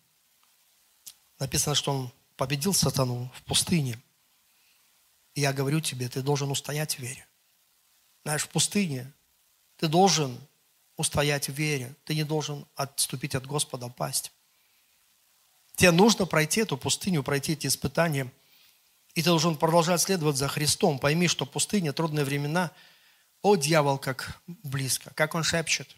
[1.38, 3.98] Написано, что Он победил сатану в пустыне.
[5.34, 7.26] И я говорю тебе, ты должен устоять в вере.
[8.24, 9.10] Знаешь, в пустыне
[9.76, 10.36] ты должен
[10.96, 11.94] устоять в вере.
[12.04, 14.32] Ты не должен отступить от Господа, пасть.
[15.76, 18.30] Тебе нужно пройти эту пустыню, пройти эти испытания–
[19.20, 20.98] и ты должен продолжать следовать за Христом.
[20.98, 22.70] Пойми, что пустыня, трудные времена,
[23.42, 25.94] о, дьявол, как близко, как он шепчет,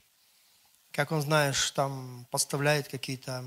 [0.90, 3.44] как он, знаешь, там подставляет какие-то,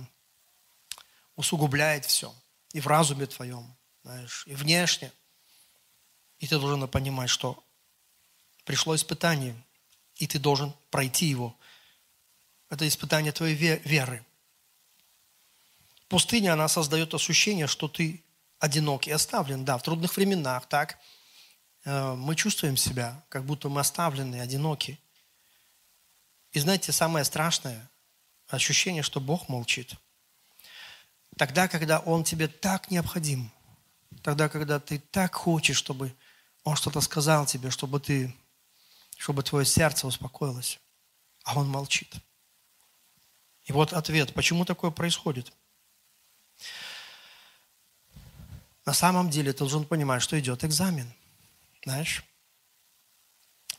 [1.35, 2.33] усугубляет все.
[2.71, 5.11] И в разуме твоем, знаешь, и внешне.
[6.39, 7.61] И ты должен понимать, что
[8.63, 9.61] пришло испытание,
[10.15, 11.53] и ты должен пройти его.
[12.69, 14.25] Это испытание твоей веры.
[16.07, 18.24] Пустыня, она создает ощущение, что ты
[18.59, 19.65] одинок и оставлен.
[19.65, 20.97] Да, в трудных временах, так,
[21.83, 24.99] э, мы чувствуем себя, как будто мы оставлены, одиноки.
[26.51, 27.89] И знаете, самое страшное
[28.47, 29.95] ощущение, что Бог молчит.
[31.37, 33.51] Тогда, когда Он тебе так необходим,
[34.21, 36.15] тогда, когда ты так хочешь, чтобы
[36.63, 38.33] Он что-то сказал тебе, чтобы ты,
[39.17, 40.79] чтобы твое сердце успокоилось,
[41.43, 42.15] а Он молчит.
[43.65, 45.51] И вот ответ, почему такое происходит.
[48.85, 51.11] На самом деле ты должен понимать, что идет экзамен.
[51.83, 52.23] Знаешь?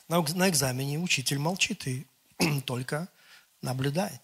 [0.08, 2.06] На, экзамене учитель молчит и
[2.66, 3.08] только
[3.62, 4.20] наблюдает.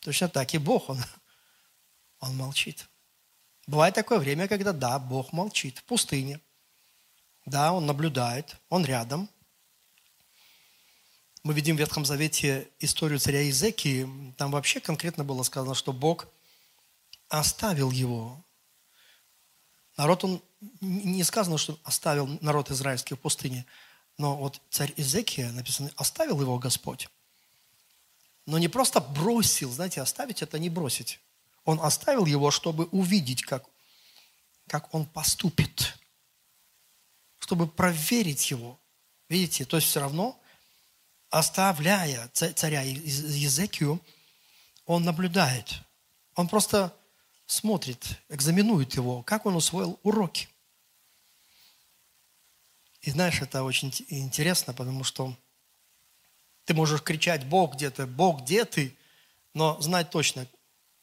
[0.00, 0.98] Точно так и Бог, Он,
[2.20, 2.88] он молчит.
[3.66, 6.40] Бывает такое время, когда да, Бог молчит в пустыне.
[7.44, 9.28] Да, Он наблюдает, Он рядом.
[11.42, 14.08] Мы видим в Ветхом Завете историю царя Изекии.
[14.36, 16.28] Там вообще конкретно было сказано, что Бог
[17.28, 18.42] оставил его.
[19.96, 20.42] Народ, он
[20.80, 23.66] не сказано, что оставил народ израильский в пустыне,
[24.18, 27.08] но вот царь Изекия, написано, оставил его Господь.
[28.46, 31.20] Но не просто бросил, знаете, оставить это не бросить.
[31.64, 33.64] Он оставил его, чтобы увидеть, как,
[34.66, 35.98] как он поступит.
[37.38, 38.80] Чтобы проверить его.
[39.28, 40.40] Видите, то есть все равно,
[41.30, 44.00] оставляя царя Езекию,
[44.86, 45.82] он наблюдает.
[46.34, 46.94] Он просто
[47.52, 50.48] смотрит, экзаменует его, как он усвоил уроки.
[53.02, 55.36] И знаешь, это очень интересно, потому что
[56.64, 58.96] ты можешь кричать, Бог где ты, Бог где ты,
[59.54, 60.46] но знать точно,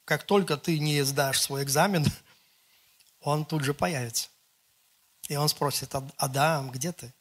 [0.05, 2.05] как только ты не сдашь свой экзамен,
[3.21, 4.29] он тут же появится.
[5.27, 7.13] И он спросит, Адам, где ты?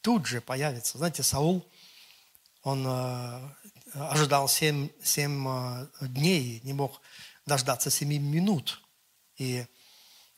[0.00, 0.96] Тут же появится.
[0.96, 1.66] Знаете, Саул,
[2.62, 3.50] он э,
[3.96, 7.00] ожидал семь, семь э, дней, не мог
[7.46, 8.82] дождаться семи минут.
[9.38, 9.66] И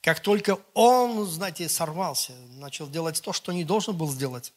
[0.00, 4.52] как только он, знаете, сорвался, начал делать то, что не должен был сделать,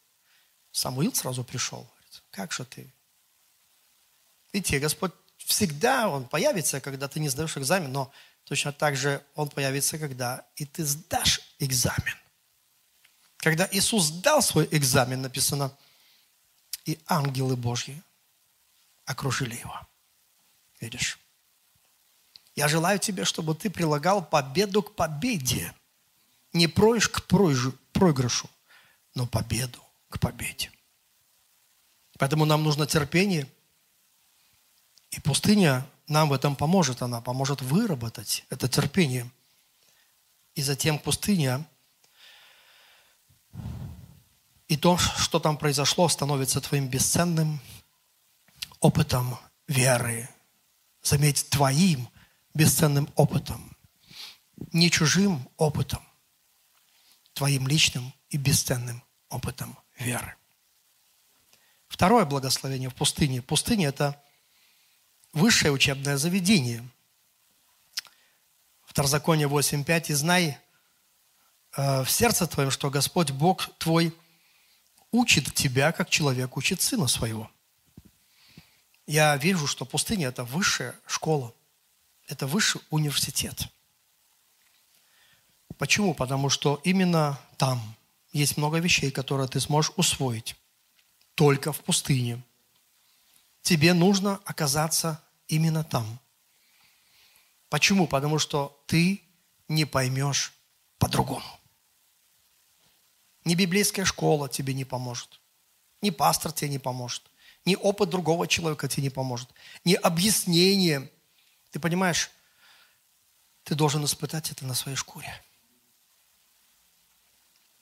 [0.71, 1.79] Самуил сразу пришел.
[1.79, 2.93] Говорит, как же ты?
[4.53, 8.11] Видите, Господь всегда, Он появится, когда ты не сдаешь экзамен, но
[8.45, 12.15] точно так же Он появится, когда и ты сдашь экзамен.
[13.37, 15.75] Когда Иисус сдал свой экзамен, написано,
[16.85, 18.01] и ангелы Божьи
[19.12, 19.80] окружили его.
[20.80, 21.19] Видишь?
[22.56, 25.74] Я желаю тебе, чтобы ты прилагал победу к победе.
[26.54, 27.24] Не проигрыш к
[27.93, 28.50] проигрышу,
[29.15, 30.71] но победу к победе.
[32.17, 33.47] Поэтому нам нужно терпение.
[35.12, 37.02] И пустыня нам в этом поможет.
[37.02, 39.30] Она поможет выработать это терпение.
[40.56, 41.65] И затем пустыня
[44.67, 47.60] и то, что там произошло, становится твоим бесценным
[48.82, 50.28] опытом веры.
[51.02, 52.10] Заметь, твоим
[52.54, 53.78] бесценным опытом.
[54.74, 56.04] Не чужим опытом.
[57.34, 60.36] Твоим личным и бесценным опытом веры.
[61.88, 63.41] Второе благословение в пустыне.
[63.41, 64.22] Пустыня– это
[65.34, 66.88] высшее учебное заведение.
[68.84, 70.06] Второзаконие 8.5.
[70.08, 70.58] «И знай
[71.78, 74.15] э, в сердце твоем, что Господь Бог твой
[75.12, 77.50] учит тебя, как человек учит сына своего».
[79.12, 81.54] Я вижу, что пустыня– это высшая школа,
[82.28, 83.67] это высший университет.
[85.78, 86.13] Почему?
[86.13, 87.95] Потому что именно там–
[88.32, 90.56] есть много вещей, которые ты сможешь усвоить
[91.36, 92.41] только в пустыне.
[93.62, 96.17] Тебе нужно оказаться именно там.
[97.67, 98.08] Почему?
[98.08, 99.21] Потому что ты
[99.67, 100.54] не поймешь
[101.00, 101.60] по-другому.
[103.43, 105.41] Ни библейская школа тебе не поможет.
[106.02, 107.31] Ни пастор тебе не поможет.
[107.65, 109.50] Ни опыт другого человека тебе не поможет.
[109.86, 111.12] Ни объяснение.
[111.69, 112.32] Ты понимаешь,
[113.63, 115.43] ты должен испытать это на своей шкуре.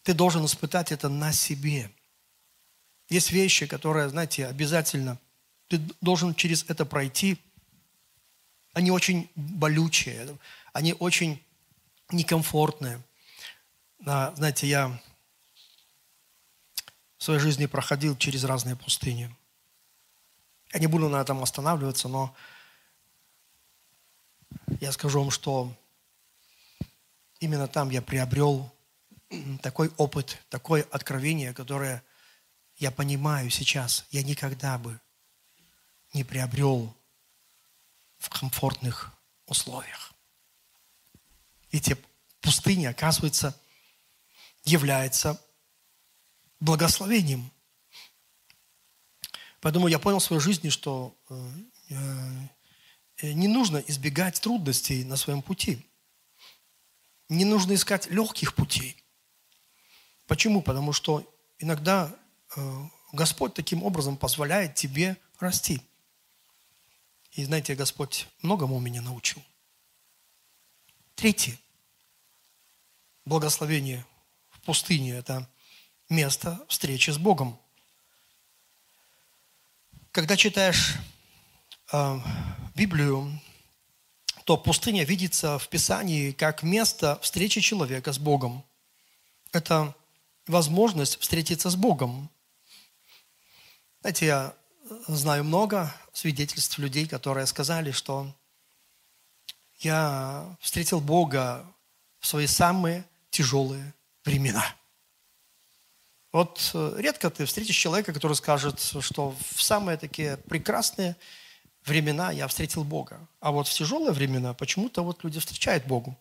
[0.04, 1.92] Ты должен испытать это на себе.
[3.10, 5.18] Есть вещи, которые, знаете, обязательно
[5.68, 7.38] ты должен через это пройти.
[8.74, 10.38] Они очень болючие,
[10.74, 11.44] они очень
[12.12, 13.02] некомфортные.
[14.00, 15.02] Знаете, я
[17.18, 19.36] в своей жизни проходил через разные пустыни.
[20.73, 22.36] Я не буду на этом останавливаться, но
[24.79, 25.75] я скажу вам, что
[27.39, 28.71] именно там я приобрел
[29.62, 32.03] такой опыт, такое откровение, которое
[32.77, 34.99] я понимаю сейчас, я никогда бы
[36.13, 36.95] не приобрел
[38.17, 39.12] в комфортных
[39.45, 40.13] условиях.
[41.71, 41.97] Видите,
[42.41, 43.60] пустыня, оказывается,
[44.63, 45.39] является
[46.60, 47.51] благословением.
[49.62, 51.52] Поэтому я понял в своей жизни, что э,
[53.22, 55.86] э, не нужно избегать трудностей на своем пути.
[57.28, 59.04] Не нужно искать легких путей.
[60.28, 60.62] Почему?
[60.62, 62.15] Потому что иногда
[62.56, 65.82] э, Господь таким образом позволяет тебе расти.
[67.32, 69.43] И знаете, Господь многому меня научил.
[71.15, 71.60] Третье.
[73.26, 74.06] Благословение
[74.50, 75.48] в пустыне– это
[76.08, 77.60] место встречи с Богом.
[80.12, 80.95] Когда читаешь
[81.91, 82.19] э,
[82.74, 83.39] Библию,
[84.43, 88.63] то пустыня видится в Писании как место встречи человека с Богом.
[89.52, 89.95] Это
[90.48, 92.28] возможность встретиться с Богом.
[94.02, 94.54] Знаете, я
[95.08, 98.36] знаю много свидетельств людей, которые сказали, что
[99.78, 101.63] я встретил Бога
[102.19, 103.93] в свои самые тяжелые
[104.26, 104.65] времена.
[106.32, 111.15] Вот э, редко ты встретишь человека, который скажет, что в самые такие прекрасные
[111.86, 113.28] времена я встретил Бога.
[113.39, 116.15] А вот в тяжелые времена почему-то вот люди встречают Богу.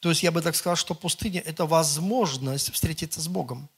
[0.00, 3.68] То есть я бы так сказал, что пустыня– это возможность встретиться с Богом.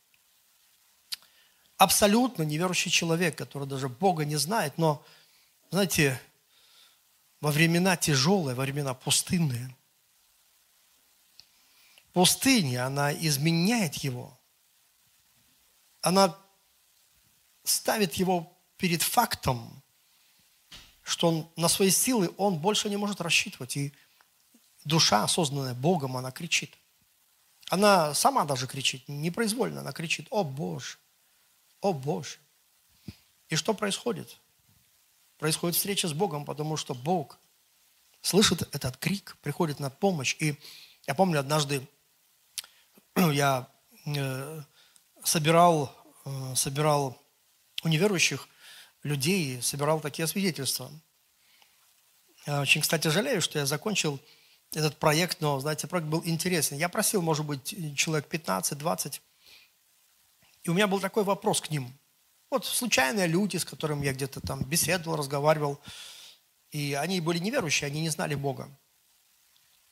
[1.77, 5.05] Абсолютно неверующий человек, который даже Бога не знает, но,
[5.71, 6.21] знаете,
[7.41, 9.75] во времена тяжелые, во времена пустынные,
[12.13, 14.39] пустыня, она изменяет его.
[16.03, 16.37] Она
[17.65, 19.83] ставит его перед фактом,
[21.03, 23.77] что он, на свои силы он больше не может рассчитывать.
[23.77, 23.93] И
[24.85, 26.77] душа, осознанная Богом, она кричит.
[27.71, 30.99] Она сама даже кричит, непроизвольно она кричит, о Боже,
[31.81, 32.39] о Боже.
[33.49, 34.39] И что происходит?
[35.39, 37.39] Происходит встреча с Богом, потому что Бог
[38.21, 40.37] слышит этот крик, приходит на помощь.
[40.39, 40.59] И
[41.07, 41.87] я помню, однажды
[43.17, 43.69] я
[44.07, 44.63] э,
[45.25, 47.21] собирал, э, собирал
[47.83, 48.49] у неверующих
[49.03, 50.91] людей, собирал такие свидетельства.
[52.47, 54.21] Я очень, кстати, жалею, что я закончил
[54.73, 56.79] этот проект, но, знаете, проект был интересный.
[56.79, 59.21] Я просил, может быть, человек 15-20.
[60.63, 61.93] И у меня был такой вопрос к ним.
[62.51, 65.81] Вот случайные люди, с которыми я где-то там беседовал, разговаривал,
[66.71, 68.69] и они были неверующие, они не знали Бога.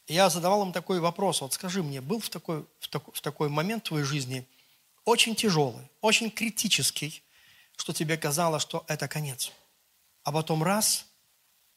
[0.06, 3.20] И я задавал им такой вопрос, вот скажи мне, был в такой, в такой, в
[3.20, 4.46] такой момент в твоей жизни
[5.10, 7.22] очень тяжелый, очень критический,
[7.76, 9.50] что тебе казалось, что это конец.
[10.22, 11.06] А потом раз,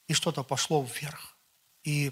[0.07, 1.35] и что-то пошло вверх.
[1.83, 2.11] И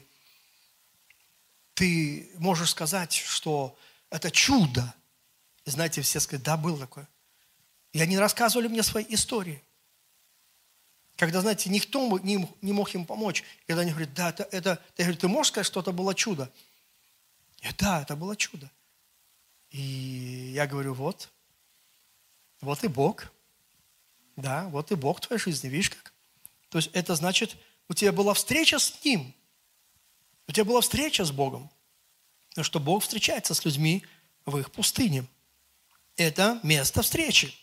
[1.75, 3.77] ты можешь сказать, что
[4.09, 4.93] это чудо.
[5.65, 7.07] Знаете, все сказали, да, был такое.
[7.93, 9.61] И они рассказывали мне свои истории.
[11.17, 13.43] Когда, знаете, никто не, не мог им помочь.
[13.67, 16.51] Когда они говорят, да, это, это ты, говоришь, ты можешь сказать, что это было чудо?
[17.61, 18.71] И да, это было чудо.
[19.71, 21.29] И я говорю, вот,
[22.61, 23.31] вот и Бог.
[24.35, 26.13] Да, вот и Бог в твоей жизни, видишь как?
[26.69, 27.57] То есть это значит,
[27.89, 29.33] у тебя была встреча с Ним–
[30.51, 31.69] у тебя была встреча с Богом.
[32.49, 34.03] Потому что Бог встречается с людьми
[34.45, 35.25] в их пустыне.
[36.17, 37.55] Это место встречи.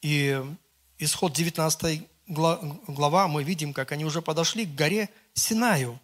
[0.00, 0.42] И
[0.96, 6.00] исход 19 глава мы видим, как они уже подошли к горе Синаю.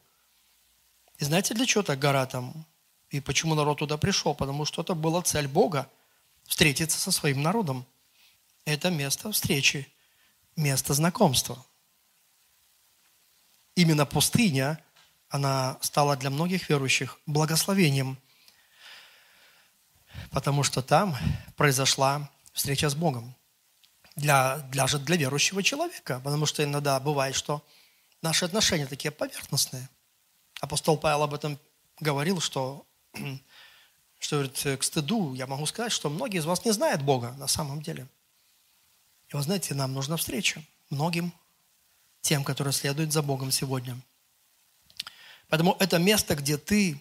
[1.17, 2.67] И знаете, для чего так гора там?
[3.13, 4.35] И почему народ туда пришел?
[4.35, 5.89] Потому что это была цель Бога–
[6.45, 7.87] встретиться со своим народом.
[8.65, 9.87] Это место встречи,
[10.57, 11.65] место знакомства.
[13.77, 14.85] Именно пустыня–
[15.33, 18.19] она стала для многих верующих благословением,
[20.31, 21.17] потому что там
[21.57, 23.35] произошла встреча с Богом.
[24.15, 27.65] Для, для, же для верующего человека, потому что иногда бывает, что
[28.21, 29.89] наши отношения такие поверхностные.
[30.61, 31.59] Апостол Павел об этом
[31.99, 32.87] говорил, что,
[34.19, 37.47] что говорит, к стыду я могу сказать, что многие из вас не знают Бога на
[37.47, 38.07] самом деле.
[39.29, 41.33] И вы знаете, нам нужна встреча многим
[42.21, 43.99] тем, которые следуют за Богом сегодня–
[45.53, 46.99] Поэтому это место, где ты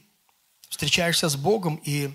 [0.68, 2.14] встречаешься с Богом и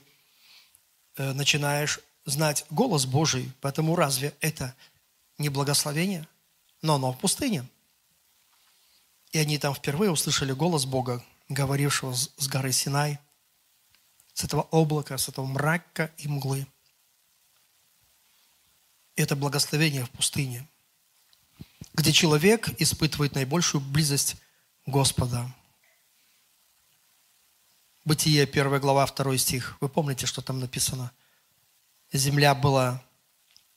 [1.17, 3.51] э, начинаешь знать голос Божий.
[3.63, 4.75] Поэтому разве это
[5.39, 6.29] не благословение?
[6.83, 7.67] Но оно в пустыне.
[9.33, 13.19] И они там впервые услышали голос Бога, говорившего с горы Синай,
[14.37, 16.69] с этого облака, с этого мрака и мглы.
[19.17, 20.69] Это благословение в пустыне,
[21.95, 24.37] где человек испытывает наибольшую близость
[24.87, 25.53] Господа–
[28.07, 29.77] Бытие, 1 глава, 2 стих.
[29.81, 31.11] Вы помните, что там написано?
[32.13, 33.03] Земля была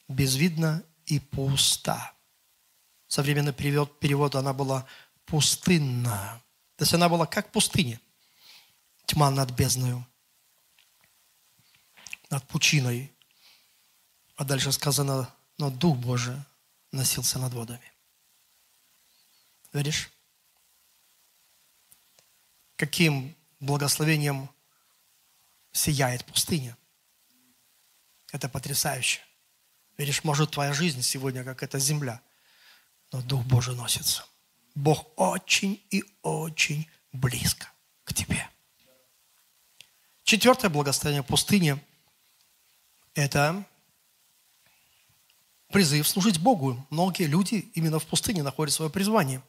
[0.07, 2.14] безвидна и пуста.
[3.07, 4.86] Современный перевод, перевод она была
[5.26, 6.43] пустынна.
[6.76, 7.99] То есть она была как пустыня.
[9.07, 10.05] Тьма над бездною,
[12.30, 13.11] над пучиной.
[14.36, 16.38] А дальше сказано, но Дух Божий
[16.91, 17.91] носился над водами.
[19.73, 20.09] Видишь?
[22.75, 24.49] Каким благословением
[25.71, 26.77] сияет пустыня.
[28.32, 29.21] Это потрясающе.
[29.97, 32.21] Видишь, может, твоя жизнь сегодня, как эта земля,
[33.11, 34.25] но Дух Божий носится.
[34.75, 37.69] Бог очень и очень близко
[38.05, 38.49] к тебе.
[40.23, 41.84] Четвертое благословение пустыни–
[43.20, 43.65] это
[45.67, 46.86] призыв служить Богу.
[46.89, 49.41] Многие люди именно в пустыне находят свое призвание.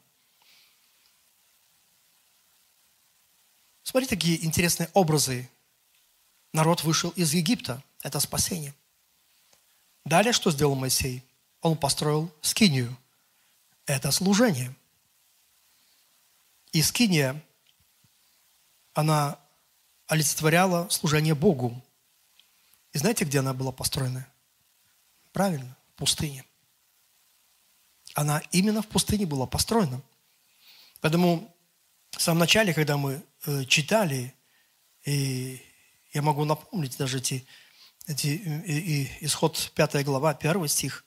[3.83, 5.49] Смотри, такие интересные образы.
[6.53, 7.81] Народ вышел из Египта.
[8.03, 8.75] Это спасение.
[10.03, 11.23] Далее что сделал Моисей?
[11.61, 12.95] Он построил скинию.
[13.85, 14.75] Это служение.
[16.73, 17.41] И скиния,
[18.93, 19.39] она
[20.07, 21.81] олицетворяла служение Богу.
[22.93, 24.27] И знаете, где она была построена?
[25.31, 26.45] Правильно, в пустыне.
[28.13, 30.01] Она именно в пустыне была построена.
[30.99, 31.55] Поэтому
[32.11, 34.35] в самом начале, когда мы э, читали,
[35.05, 35.61] и
[36.13, 37.45] я могу напомнить даже эти,
[38.07, 41.05] эти и, и, исход 5 глава, 1 стих,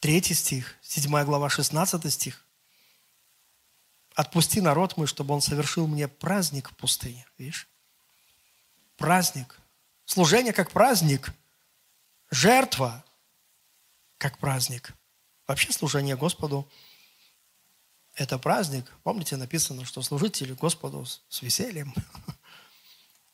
[0.00, 2.44] 3 стих, 7 глава, 16 стих.
[4.14, 7.26] Отпусти народ мой, чтобы он совершил мне праздник в пустыне.
[7.38, 7.68] Видишь?
[8.98, 9.58] Праздник.
[10.04, 11.32] Служение как праздник.
[12.30, 13.04] Жертва
[14.18, 14.92] как праздник.
[15.46, 16.68] Вообще служение Господу–
[18.16, 18.92] это праздник.
[19.04, 21.94] Помните, написано, что служите Господу с весельем.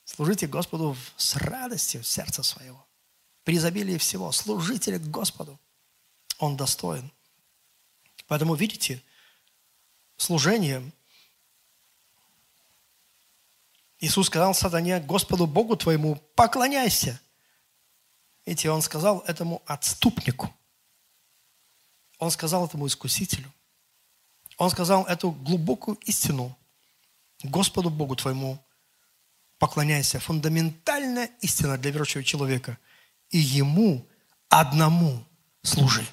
[0.05, 2.87] Служите Господу с радостью сердца своего.
[3.43, 4.31] При изобилии всего.
[4.33, 5.59] Служите Господу.
[6.39, 7.11] Он достоин.
[8.27, 9.03] Поэтому, видите,
[10.19, 10.93] служение.
[14.05, 17.18] Иисус сказал сатане, Господу Богу твоему поклоняйся.
[18.44, 20.55] Видите, он сказал этому отступнику.
[22.18, 23.50] Он сказал этому искусителю.
[24.59, 26.55] Он сказал эту глубокую истину.
[27.42, 28.62] Господу Богу твоему
[29.59, 30.20] поклоняйся.
[30.20, 32.76] Фундаментальная истина для верующего человека.
[33.30, 34.07] И Ему
[34.50, 35.24] одному
[35.62, 36.07] служи.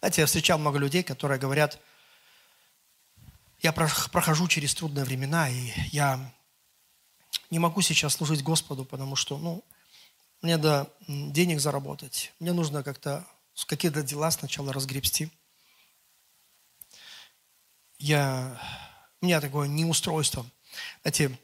[0.00, 1.78] Знаете, я встречал много людей, которые говорят,
[3.62, 6.34] я прохожу через трудные времена, и я
[7.50, 9.64] не могу сейчас служить Господу, потому что, ну,
[10.42, 13.24] мне надо денег заработать, мне нужно как-то
[13.66, 15.30] какие-то дела сначала разгребсти.
[17.98, 18.60] Я,
[19.20, 20.44] у меня такое неустройство.
[21.02, 21.38] Знаете,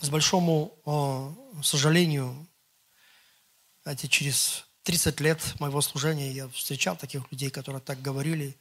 [0.00, 2.46] с большому о, сожалению,
[3.84, 8.54] знаете, через 30 лет моего служения я встречал таких людей, которые так говорили.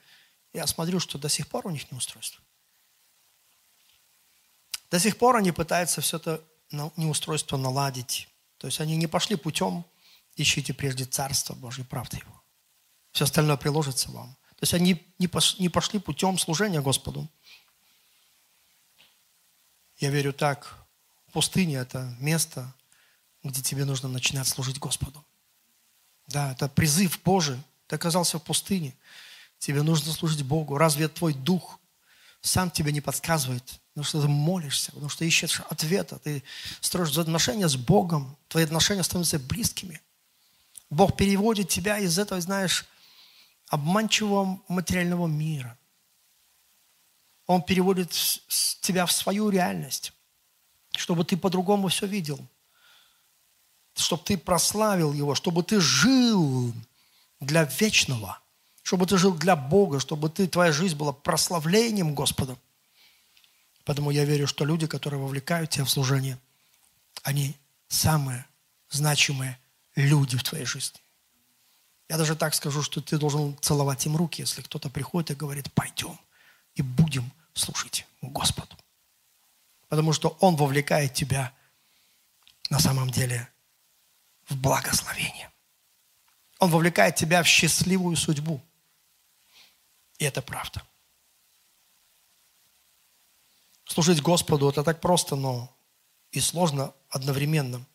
[0.53, 2.44] Я смотрю, что до сих пор у них неустройство.
[4.91, 8.29] До сих пор они пытаются все это неустройство наладить.
[8.57, 9.85] То есть они не пошли путем,
[10.35, 12.41] ищите прежде Царство Божье, правды Его.
[13.11, 14.35] Все остальное приложится вам.
[14.51, 17.29] То есть они не пошли путем служения Господу.
[19.97, 20.85] Я верю так,
[21.31, 22.73] пустыня– это место,
[23.43, 25.23] где тебе нужно начинать служить Господу.
[26.27, 27.61] Да, это призыв Божий.
[27.87, 28.95] Ты оказался в пустыне.
[29.59, 30.77] Тебе нужно служить Богу.
[30.77, 31.79] Разве твой дух
[32.45, 33.63] сам тебе не подсказывает?
[33.93, 36.19] Потому что ты молишься, потому что ищешь ответа.
[36.19, 36.43] Ты
[36.81, 38.37] строишь отношения с Богом.
[38.47, 40.01] Твои отношения становятся близкими.
[40.89, 42.85] Бог переводит тебя из этого, знаешь,
[43.69, 45.77] обманчивого материального мира.
[47.47, 48.11] Он переводит
[48.81, 50.13] тебя в свою реальность,
[50.91, 52.39] чтобы ты по-другому все видел–
[53.95, 56.73] чтобы ты прославил Его, чтобы ты жил
[57.39, 58.39] для вечного,
[58.85, 62.55] чтобы ты жил для Бога, чтобы ты, твоя жизнь была прославлением Господа.
[63.83, 66.37] Поэтому я верю, что люди, которые вовлекают тебя в служение,
[67.23, 67.55] они
[67.87, 68.45] самые
[68.91, 69.57] значимые
[69.95, 70.99] люди в твоей жизни.
[72.09, 75.73] Я даже так скажу, что ты должен целовать им руки, если кто-то приходит и говорит,
[75.73, 76.19] пойдем
[76.75, 78.77] и будем служить Господу.
[79.89, 81.51] Потому что Он вовлекает тебя
[82.69, 83.49] на самом деле
[84.47, 85.49] в благословение.
[86.59, 88.61] Он вовлекает тебя в счастливую судьбу.
[90.17, 90.81] И это правда.
[93.85, 95.71] Служить Господу– это так просто, но
[96.31, 97.85] и сложно одновременно.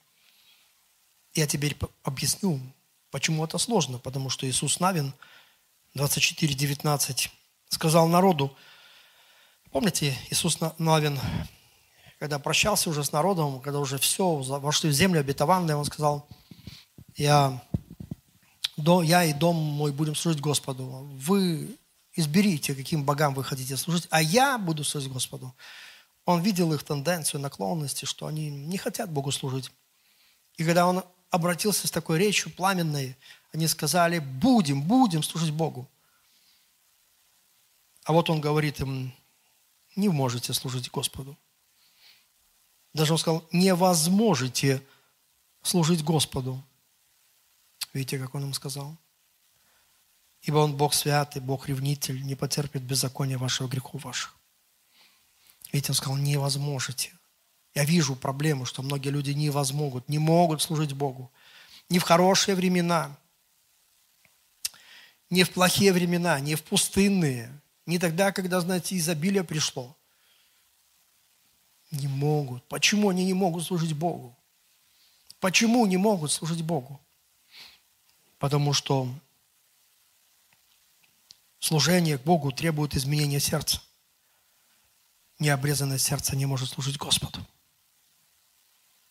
[1.34, 2.60] Я теперь объясню,
[3.10, 3.98] почему это сложно.
[3.98, 5.12] Потому что Иисус Навин,
[5.94, 7.30] 24:19,
[7.68, 8.56] сказал народу,
[9.72, 11.18] помните, Иисус Навин,
[12.18, 16.28] когда прощался уже с народом, когда уже все, вошли в землю обетованную, он сказал–
[17.16, 17.60] я,
[18.76, 20.84] я и дом мой будем служить Господу.
[21.14, 21.76] Вы
[22.14, 25.54] изберите, каким богам вы хотите служить, а я буду служить Господу.
[26.24, 29.70] Он видел их тенденцию, наклонности, что они не хотят Богу служить.
[30.56, 33.16] И когда он обратился с такой речью пламенной.
[33.52, 35.88] Они сказали, будем, будем служить Богу.
[38.04, 39.14] А вот он говорит им,
[39.96, 41.36] не можете служить Господу.
[42.92, 44.82] Даже он сказал, не возможете
[45.62, 46.62] служить Господу.
[47.92, 48.96] Видите, как он им сказал?
[50.42, 54.36] Ибо он Бог святый, Бог ревнитель, не потерпит беззакония вашего грехов ваших.
[55.72, 57.12] Видите, он сказал, не возможете.
[57.74, 61.30] Я вижу проблему, что многие люди не возмогут, не могут служить Богу.
[61.88, 63.16] Не в хорошие времена,
[65.28, 67.52] не в плохие времена, не в пустынные,
[67.86, 69.96] не тогда, когда, знаете, изобилие пришло.
[71.90, 72.66] Не могут.
[72.68, 74.36] Почему они не могут служить Богу?
[75.40, 77.00] Почему не могут служить Богу?
[78.38, 79.08] Потому что
[81.60, 83.80] служение к Богу требует изменения сердца.
[85.38, 87.46] Необрезанное сердце не может служить Господу.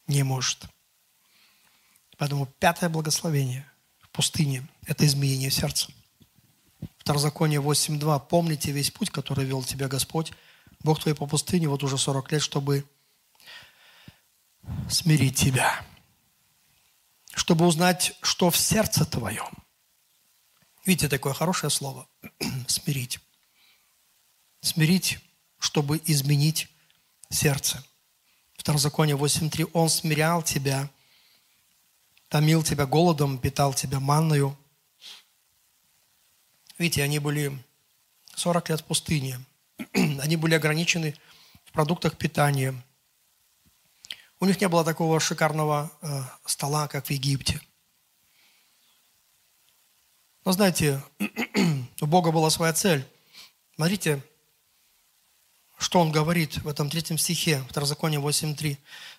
[0.08, 0.66] Не может.
[2.18, 3.72] Поэтому пятое благословение
[4.02, 5.91] в пустыне– это изменение сердца.
[6.97, 8.28] Второзаконие 8.2.
[8.28, 10.34] «Помните весь путь, который вел тебя Господь,
[10.82, 12.86] Бог твой по пустыне вот уже 40 лет, чтобы
[14.89, 15.84] смирить тебя,
[17.34, 19.68] чтобы узнать, что в сердце твоем».
[20.86, 22.08] Видите, такое хорошее слово–
[22.68, 23.20] смирить.
[24.62, 25.20] Смирить,
[25.60, 26.70] чтобы изменить
[27.30, 27.84] сердце.
[28.58, 29.70] Второзаконие 8.3.
[29.74, 30.90] Он смирял тебя,
[32.28, 34.58] томил тебя голодом, питал тебя манною.
[36.78, 37.58] Видите, они были
[38.36, 39.40] 40 лет в пустыне.
[39.94, 41.16] Они были ограничены
[41.66, 42.74] в продуктах питания.
[44.40, 47.62] У них не было такого шикарного э, стола, как в Египте.
[50.46, 51.04] Но знаете,
[52.02, 53.06] у Бога была своя цель.
[53.76, 54.24] Смотрите,
[55.78, 58.78] что Он говорит в этом третьем стихе, Второзаконие 8.3.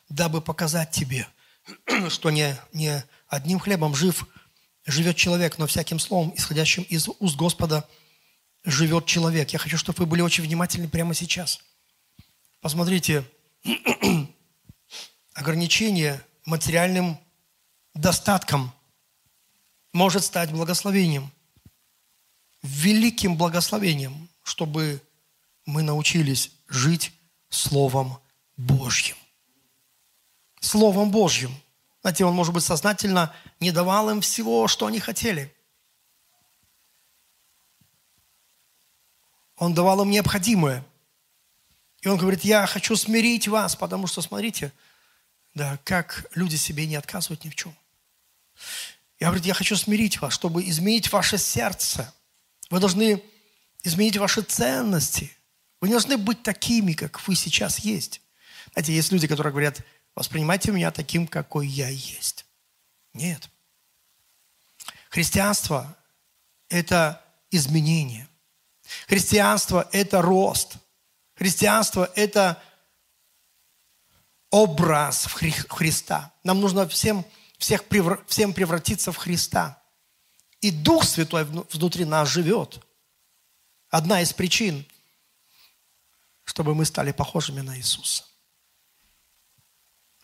[0.08, 1.26] «Дабы показать тебе,
[2.08, 4.26] что не, не одним хлебом жив,
[4.86, 7.88] живет человек, но всяким словом, исходящим из уст Господа,
[8.64, 9.50] живет человек».
[9.50, 11.60] Я хочу, чтобы вы были очень внимательны прямо сейчас.
[12.60, 13.24] Посмотрите,
[15.34, 17.18] ограничение материальным
[17.94, 18.72] достатком
[19.92, 21.30] может стать благословением,
[22.62, 25.02] великим благословением, чтобы
[25.66, 27.12] мы научились жить
[27.48, 28.18] Словом
[28.56, 29.16] Божьим.
[30.60, 31.54] Словом Божьим.
[32.02, 35.54] Знаете, он, может быть, сознательно не давал им всего, что они хотели.
[39.56, 40.84] Он давал им необходимое.
[42.00, 44.72] И он говорит, я хочу смирить вас, потому что, смотрите,
[45.54, 47.74] да, как люди себе не отказывают ни в чем.
[49.20, 52.12] Я говорю, я хочу смирить вас, чтобы изменить ваше сердце.
[52.70, 53.22] Вы должны
[53.84, 55.30] изменить ваши ценности–
[55.80, 58.20] вы не должны быть такими, как вы сейчас есть.
[58.72, 59.80] Знаете, есть люди, которые говорят,
[60.14, 62.44] воспринимайте меня таким, какой я есть.
[63.14, 63.48] Нет.
[65.08, 65.96] Христианство–
[66.68, 68.28] это изменение.
[69.08, 70.74] Христианство– это рост.
[71.34, 72.62] Христианство– это
[74.50, 76.32] образ Христа.
[76.44, 77.24] Нам нужно всем,
[77.60, 77.84] всех,
[78.26, 79.80] всем превратиться в Христа.
[80.60, 82.84] И Дух Святой внутри нас живет.
[83.88, 84.84] Одна из причин–
[86.50, 88.24] чтобы мы стали похожими на Иисуса.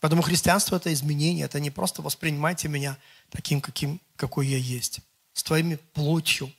[0.01, 2.99] Поэтому христианство– это изменение, это не просто воспринимайте меня
[3.31, 5.01] таким, каким, какой я есть,
[5.33, 6.53] с твоими плотью,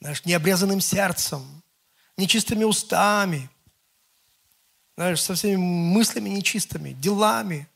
[0.00, 1.62] знаешь, необрезанным сердцем,
[2.16, 3.48] нечистыми устами,
[4.96, 7.68] знаешь, со всеми мыслями нечистыми, делами.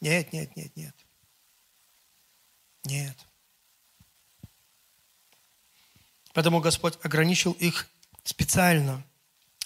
[0.00, 0.94] Нет, нет, нет, нет.
[2.84, 3.16] Нет.
[6.32, 7.88] Поэтому Господь ограничил их
[8.22, 9.02] специально,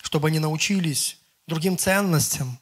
[0.02, 2.58] чтобы они научились другим ценностям,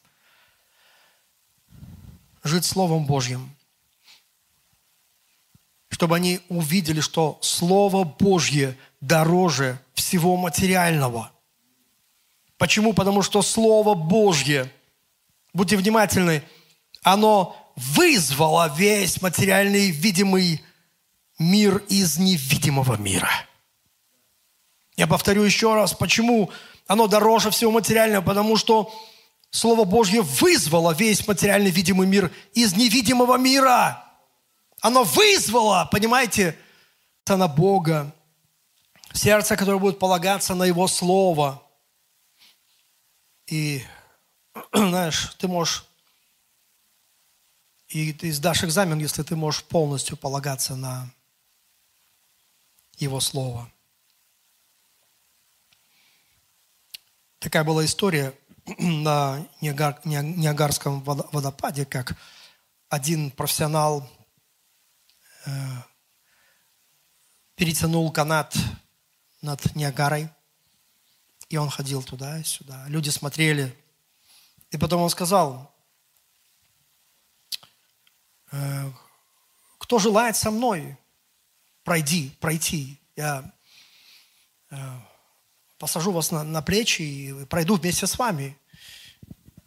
[2.43, 3.55] жить Словом Божьим,
[5.89, 11.31] чтобы они увидели, что Слово Божье дороже всего материального.
[12.57, 12.93] Почему?
[12.93, 14.71] Потому что Слово Божье,
[15.53, 16.43] будьте внимательны,
[17.03, 20.63] оно вызвало весь материальный видимый
[21.39, 23.29] мир из невидимого мира–
[25.01, 26.51] я повторю еще раз, почему
[26.85, 28.93] оно дороже всего материального, потому что
[29.49, 34.05] Слово Божье вызвало весь материальный видимый мир из невидимого мира.
[34.79, 36.55] Оно вызвало, понимаете,
[37.27, 38.13] на Бога,
[39.13, 41.63] сердце, которое будет полагаться на Его Слово.
[43.47, 43.83] И,
[44.73, 45.85] знаешь, ты можешь,
[47.91, 51.09] и ты сдашь экзамен, если ты можешь полностью полагаться на
[52.97, 53.69] Его Слово.
[57.39, 58.33] Такая была история
[58.77, 62.15] на Ниагарском водопаде, как
[62.87, 64.09] один профессионал
[65.45, 65.51] э,
[67.55, 68.55] перетянул канат
[69.41, 70.29] над Ниагарой,
[71.49, 72.85] и он ходил туда и сюда.
[72.87, 73.77] Люди смотрели.
[74.69, 75.70] И потом он сказал,
[79.77, 80.97] кто желает со мной,
[81.83, 82.99] пройди, пройти.
[83.15, 83.51] Я
[84.69, 84.77] э,
[85.77, 88.57] посажу вас на, на плечи и пройду вместе с вами.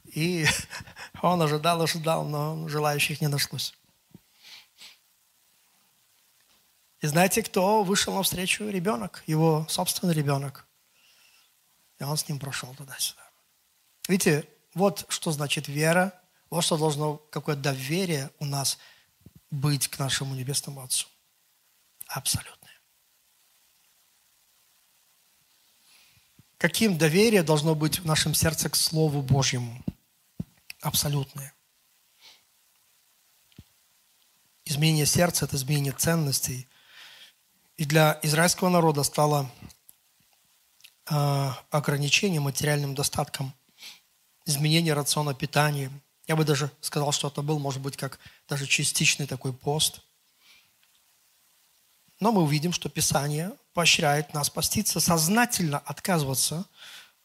[0.06, 0.46] И
[1.22, 3.74] он ожидал, ожидал, но желающих не нашлось.
[7.00, 8.66] И знаете, кто вышел навстречу?
[8.68, 10.66] Ребенок, его собственный ребенок.
[11.98, 13.22] И он с ним прошел туда-сюда.
[14.08, 16.18] Видите, вот что значит вера,
[16.54, 18.78] вот что должно, какое доверие у нас
[19.50, 21.06] быть к нашему Небесному Отцу.
[22.06, 22.80] Абсолютное.
[26.58, 29.84] Каким доверие должно быть в нашем сердце к Слову Божьему?
[30.84, 31.52] абсолютные.
[34.64, 36.68] Изменение сердца– это изменение ценностей.
[37.76, 39.50] И для израильского народа стало
[41.10, 43.52] э, ограничение материальным достатком,
[44.46, 45.90] изменение рациона питания.
[46.26, 48.18] Я бы даже сказал, что это был, может быть, как
[48.48, 50.00] даже частичный такой пост.
[52.20, 56.64] Но мы увидим, что Писание поощряет нас поститься, сознательно отказываться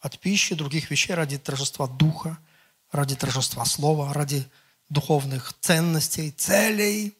[0.00, 2.38] от пищи, других вещей ради торжества Духа–
[2.90, 4.48] ради торжества слова, ради
[4.88, 7.16] духовных ценностей, целей.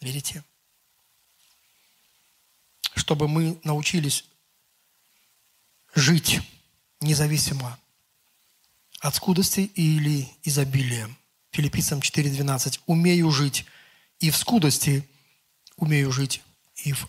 [0.00, 0.44] Видите?
[2.94, 4.24] Чтобы мы научились
[5.94, 6.40] жить
[7.00, 7.78] независимо
[9.00, 11.08] от скудости или изобилия.
[11.54, 12.80] Филиппийцам 4.12.
[12.86, 13.64] «Умею жить
[14.18, 15.08] и в скудости,
[15.76, 16.42] умею жить
[16.84, 17.08] и в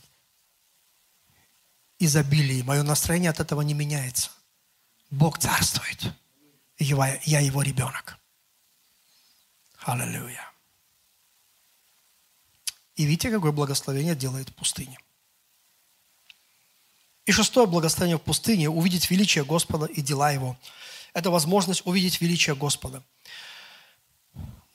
[1.97, 2.61] изобилии».
[2.61, 4.29] Мое настроение от этого не меняется.
[5.09, 6.13] Бог царствует
[6.77, 8.19] я, его ребенок.
[9.79, 10.47] Аллилуйя.
[12.97, 14.99] И видите, какое благословение делает пустыня.
[17.25, 20.55] И шестое благословение в пустыне– увидеть величие Господа и дела Его.
[21.13, 23.03] Это возможность увидеть величие Господа.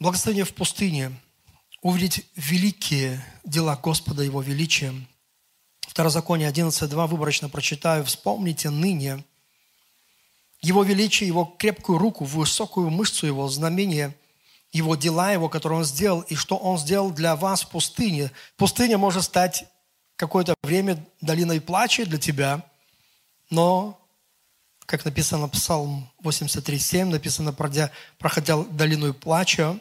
[0.01, 1.13] Благословение в пустыне–
[1.83, 4.95] увидеть великие дела Господа, Его величие.
[5.83, 8.03] Второзаконие 11.2 выборочно прочитаю.
[8.07, 9.23] «Вспомните ныне,
[10.63, 14.17] его величие, Его крепкую руку, высокую мышцу Его, знамение,
[14.73, 18.31] Его дела Его, которые Он сделал, и что Он сделал для вас в пустыне.
[18.57, 19.67] Пустыня может стать
[20.17, 22.65] какое-то время долиной плача для тебя,
[23.51, 24.01] но,
[24.87, 29.79] как написано в Псалм 83.7, написано, проходя, проходя долину плача,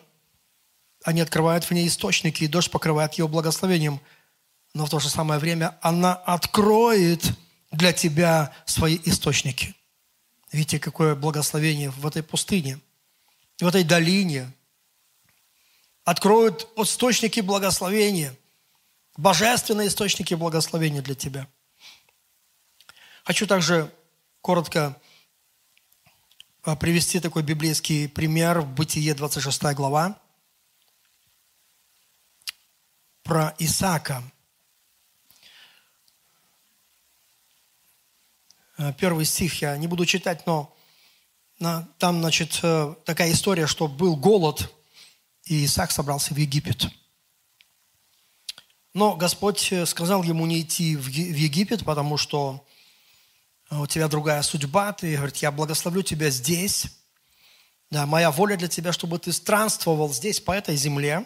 [1.04, 4.00] они открывают в ней источники, и дождь покрывает ее благословением.
[4.74, 7.24] Но в то же самое время она откроет
[7.72, 9.76] для тебя свои источники.
[10.52, 12.80] Видите, какое благословение в этой пустыне,
[13.60, 14.52] в этой долине.
[16.04, 18.36] Откроют источники благословения,
[19.16, 21.48] божественные источники благословения для тебя.
[23.24, 23.92] Хочу также
[24.42, 25.00] коротко
[26.64, 30.20] а, привести такой библейский пример в Бытие 26 глава
[33.30, 34.24] про Исаака–
[38.80, 40.74] Э, первый стих я не буду читать, но
[41.60, 44.74] там, значит, э, такая история, что был голод,
[45.44, 46.88] и Исаак собрался в Египет.
[48.94, 52.66] Но Господь э, сказал ему не идти в Египет, потому что
[53.70, 54.94] у тебя другая судьба.
[54.94, 56.88] Ты, говорит, я благословлю тебя здесь.
[57.92, 61.26] Да, моя воля для тебя, чтобы ты странствовал здесь, по этой земле.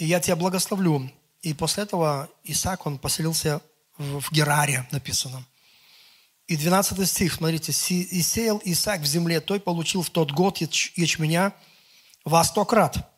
[0.00, 1.12] И я тебя благословлю.
[1.42, 3.60] И после этого Исаак, он поселился
[3.98, 5.44] в Гераре, написано.
[6.46, 11.52] И 12 стих, смотрите, «И сеял Исаак в земле, той получил в тот год ячменя
[12.24, 13.12] во сто крат».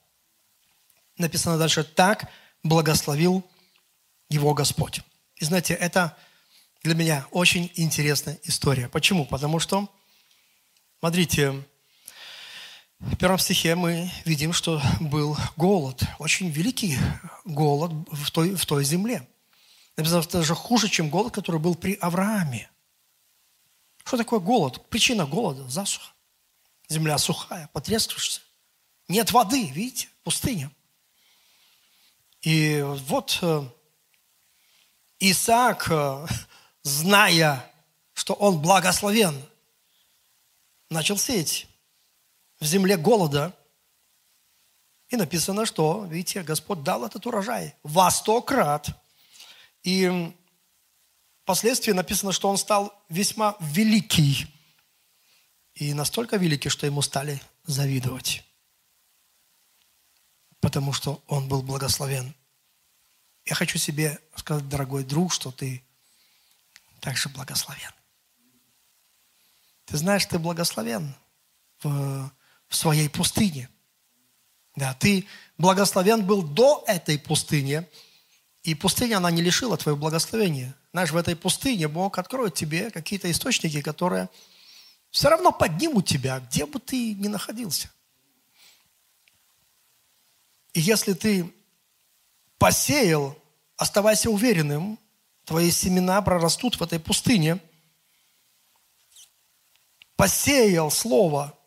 [1.19, 2.29] Написано дальше, «Так
[2.65, 3.49] благословил
[4.29, 5.03] его Господь».
[5.37, 6.17] И знаете, это
[6.83, 8.89] для меня очень интересная история.
[8.89, 9.25] Почему?
[9.25, 9.89] Потому что,
[10.99, 11.65] смотрите,
[13.03, 16.97] в первом стихе мы видим, что был голод, очень великий
[17.45, 19.29] голод в той, в той земле.
[19.97, 22.71] Написано, даже хуже, чем голод, который был при Аврааме.
[24.05, 24.89] Что такое голод?
[24.89, 26.13] Причина голода– засуха.
[26.89, 28.41] Земля сухая, потрескавшаяся.
[29.09, 30.71] Нет воды, видите, пустыня.
[32.43, 33.65] И вот э,
[35.19, 36.27] Исаак, э,
[36.83, 37.69] зная,
[38.15, 39.41] что он благословен,
[40.89, 41.67] начал сеять
[42.63, 43.55] в земле голода.
[45.09, 48.89] И написано, что, видите, Господь дал этот урожай во сто крат.
[49.83, 50.33] И
[51.43, 54.47] Впоследствии написано, что он стал весьма великий.
[55.75, 58.45] И настолько великий, что ему стали завидовать.
[60.61, 62.35] потому что он был благословен.
[63.45, 65.85] Я хочу себе сказать, дорогой друг, что ты
[67.01, 67.93] также благословен.
[69.87, 71.17] Ты знаешь, ты благословен
[71.83, 72.31] в,
[72.73, 73.69] в своей пустыне.
[74.77, 75.27] Да, ты
[75.59, 77.87] благословен был до этой пустыни,
[78.63, 80.75] и пустыня, она не лишила твоего благословения.
[80.93, 84.31] Знаешь, в этой пустыне Бог откроет тебе какие-то источники, которые
[85.11, 87.91] все равно поднимут тебя, где бы ты ни находился.
[90.73, 91.53] И если ты
[92.57, 93.37] посеял,
[93.77, 94.99] оставайся уверенным,
[95.45, 97.59] твои семена прорастут в этой пустыне.
[100.17, 101.59] Посеял слово,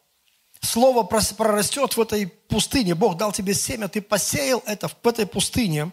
[0.66, 2.96] слово прорастет в этой пустыне.
[2.96, 5.92] Бог дал тебе семя, ты посеял это в этой пустыне.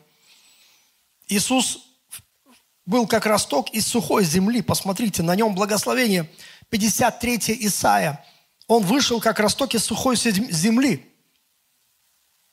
[1.28, 1.78] Иисус
[2.84, 4.62] был как росток из сухой земли.
[4.62, 6.28] Посмотрите, на нем благословение.
[6.70, 8.24] 53 Исаия.
[8.66, 11.08] Он вышел как росток из сухой земли.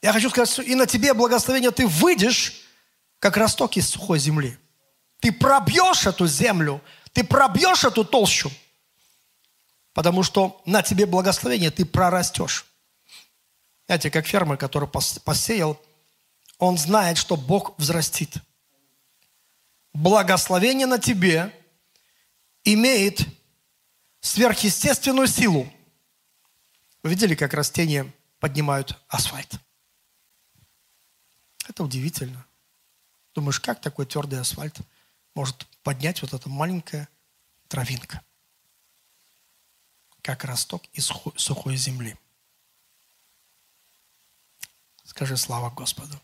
[0.01, 2.61] Я хочу сказать, что и на тебе благословение ты выйдешь,
[3.19, 4.57] как росток из сухой земли.
[5.19, 8.49] Ты пробьешь эту землю, ты пробьешь эту толщу,
[9.99, 12.65] потому что на тебе благословение, ты прорастешь.
[13.85, 15.77] Знаете, как фермер, который посеял,
[16.57, 18.33] он знает, что Бог взрастит.
[19.91, 21.53] Благословение на тебе
[22.63, 23.27] имеет
[24.21, 25.69] сверхъестественную силу.
[27.03, 29.59] Вы видели, как растения поднимают асфальт?
[31.67, 32.45] Это удивительно.
[33.35, 34.77] Думаешь, как такой твердый асфальт
[35.35, 37.09] может поднять вот эта маленькая
[37.67, 38.23] травинка?
[40.29, 42.15] Как росток из сухой земли.
[45.03, 46.21] Скажи слава Господу.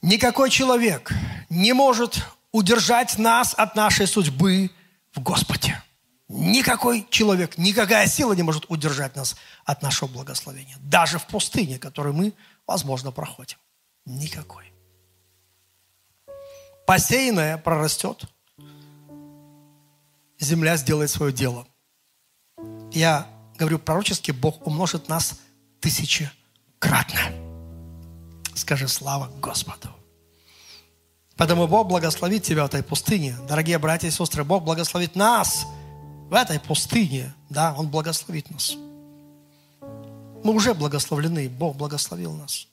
[0.00, 1.12] Никакой человек
[1.50, 4.70] не может удержать нас от нашей судьбы
[5.12, 5.82] в Господе.
[6.26, 10.78] Никакой человек, никакая сила не может удержать нас от нашего благословения.
[10.80, 12.32] Даже в пустыне, которую мы,
[12.66, 13.58] возможно, проходим.
[14.06, 14.72] Никакой.
[16.86, 18.24] Посеянное прорастет.
[20.38, 21.66] Земля сделает свое дело.
[22.92, 23.26] Я
[23.58, 25.40] говорю пророчески, Бог умножит нас
[25.80, 27.20] тысячекратно.
[28.54, 29.88] Скажи слава Господу.
[31.36, 33.36] Поэтому Бог благословит тебя в этой пустыне.
[33.48, 35.66] Дорогие братья и сестры, Бог благословит нас
[36.28, 37.34] в этой пустыне.
[37.50, 38.74] Да, Он благословит нас.
[39.80, 42.66] Мы уже благословлены, Бог благословил нас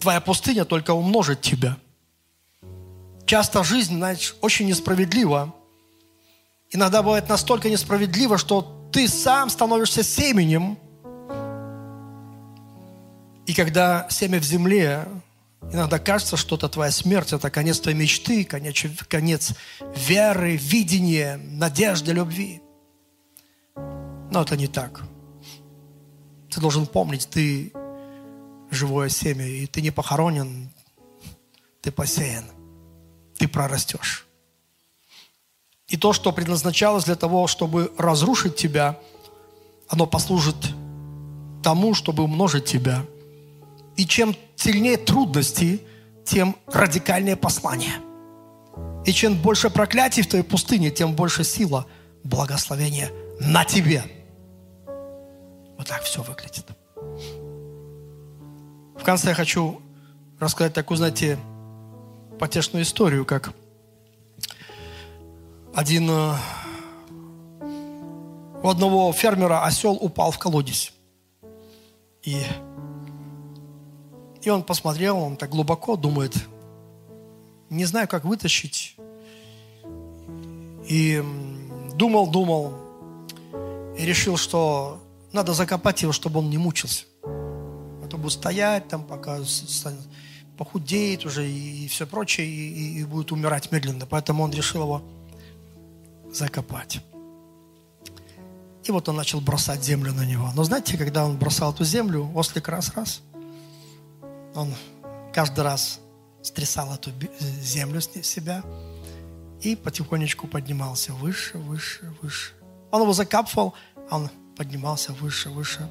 [0.00, 1.76] твоя пустыня только умножит тебя.
[3.26, 5.54] Часто жизнь, знаешь, очень несправедлива.
[6.72, 10.78] Иногда бывает настолько несправедливо, что ты сам становишься семенем.
[13.46, 15.08] И когда семя в земле,
[15.72, 19.54] иногда кажется, что это твоя смерть, это конец твоей мечты, конец, конец
[19.96, 22.62] веры, видения, надежды, любви.
[23.74, 25.02] Но это не так.
[26.50, 27.72] Ты должен помнить, ты
[28.70, 30.70] живое семя, и ты не похоронен,
[31.80, 32.44] ты посеян,
[33.36, 34.29] ты прорастешь.
[35.90, 38.96] И то, что предназначалось для того, чтобы разрушить тебя,
[39.88, 40.56] оно послужит
[41.64, 43.04] тому, чтобы умножить тебя.
[43.96, 45.82] И чем сильнее трудности,
[46.24, 47.94] тем радикальнее послание.
[49.04, 51.86] И чем больше проклятий в твоей пустыне, тем больше сила
[52.22, 53.10] благословения
[53.40, 54.04] на тебе.
[55.76, 56.66] Вот так все выглядит.
[58.96, 59.82] В конце я хочу
[60.38, 61.36] рассказать такую, знаете,
[62.38, 63.52] потешную историю, как
[65.74, 66.34] один э,
[68.62, 70.92] у одного фермера осел упал в колодец.
[72.22, 72.42] И,
[74.42, 76.34] и он посмотрел, он так глубоко думает,
[77.70, 78.96] не знаю, как вытащить.
[80.88, 81.22] И
[81.94, 82.74] думал, думал,
[83.96, 85.00] и решил, что
[85.32, 87.04] надо закопать его, чтобы он не мучился
[88.10, 89.38] кто будет стоять там, пока
[90.58, 94.04] похудеет уже и, и все прочее, и, и, и будет умирать медленно.
[94.04, 95.02] Поэтому он решил его
[96.32, 97.00] закопать.
[98.84, 100.50] И вот он начал бросать землю на него.
[100.54, 103.22] Но знаете, когда он бросал эту землю, ослик раз-раз,
[104.54, 104.74] он
[105.32, 106.00] каждый раз
[106.42, 107.12] стрясал эту
[107.60, 108.62] землю с себя
[109.60, 112.54] и потихонечку поднимался выше, выше, выше.
[112.90, 113.74] Он его закапывал,
[114.10, 115.88] а он поднимался выше, выше,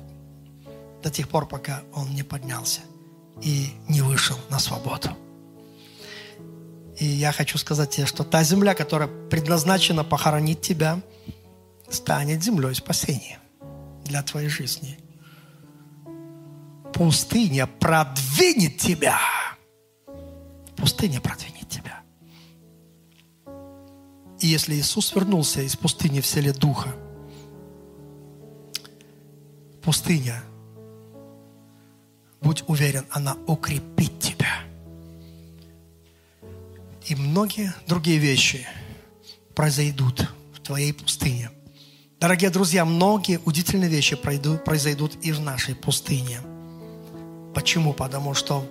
[1.03, 2.81] до тех пор, пока он не поднялся
[3.41, 5.09] и не вышел на свободу.
[6.99, 11.01] И я хочу сказать тебе, что та земля, которая предназначена похоронить тебя,
[11.89, 13.39] станет землей спасения
[14.05, 14.99] для твоей жизни.
[16.93, 19.17] Пустыня продвинет тебя.
[20.75, 22.01] Пустыня продвинет тебя.
[24.39, 26.93] И если Иисус вернулся из пустыни в селе Духа,
[29.81, 30.43] пустыня–
[32.41, 34.68] будь уверен, она укрепит тебя.
[37.09, 38.67] И многие другие вещи
[39.55, 41.49] произойдут в твоей пустыне.
[42.19, 46.37] Дорогие друзья, многие удивительные вещи произойдут и в нашей пустыне.
[47.55, 47.93] Почему?
[47.93, 48.63] Потому что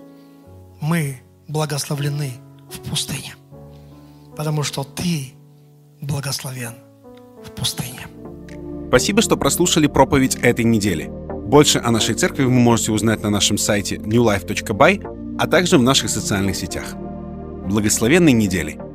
[0.80, 2.34] мы благословлены
[2.70, 3.34] в пустыне.
[4.36, 5.32] Потому что ты
[6.00, 6.74] благословен
[7.44, 8.06] в пустыне.
[8.86, 11.08] Спасибо, что прослушали проповедь этой недели.
[11.08, 16.08] Больше о нашей церкви вы можете узнать на нашем сайте newlife.by, а также в наших
[16.08, 16.94] социальных сетях.
[17.68, 18.87] Благословенной недели!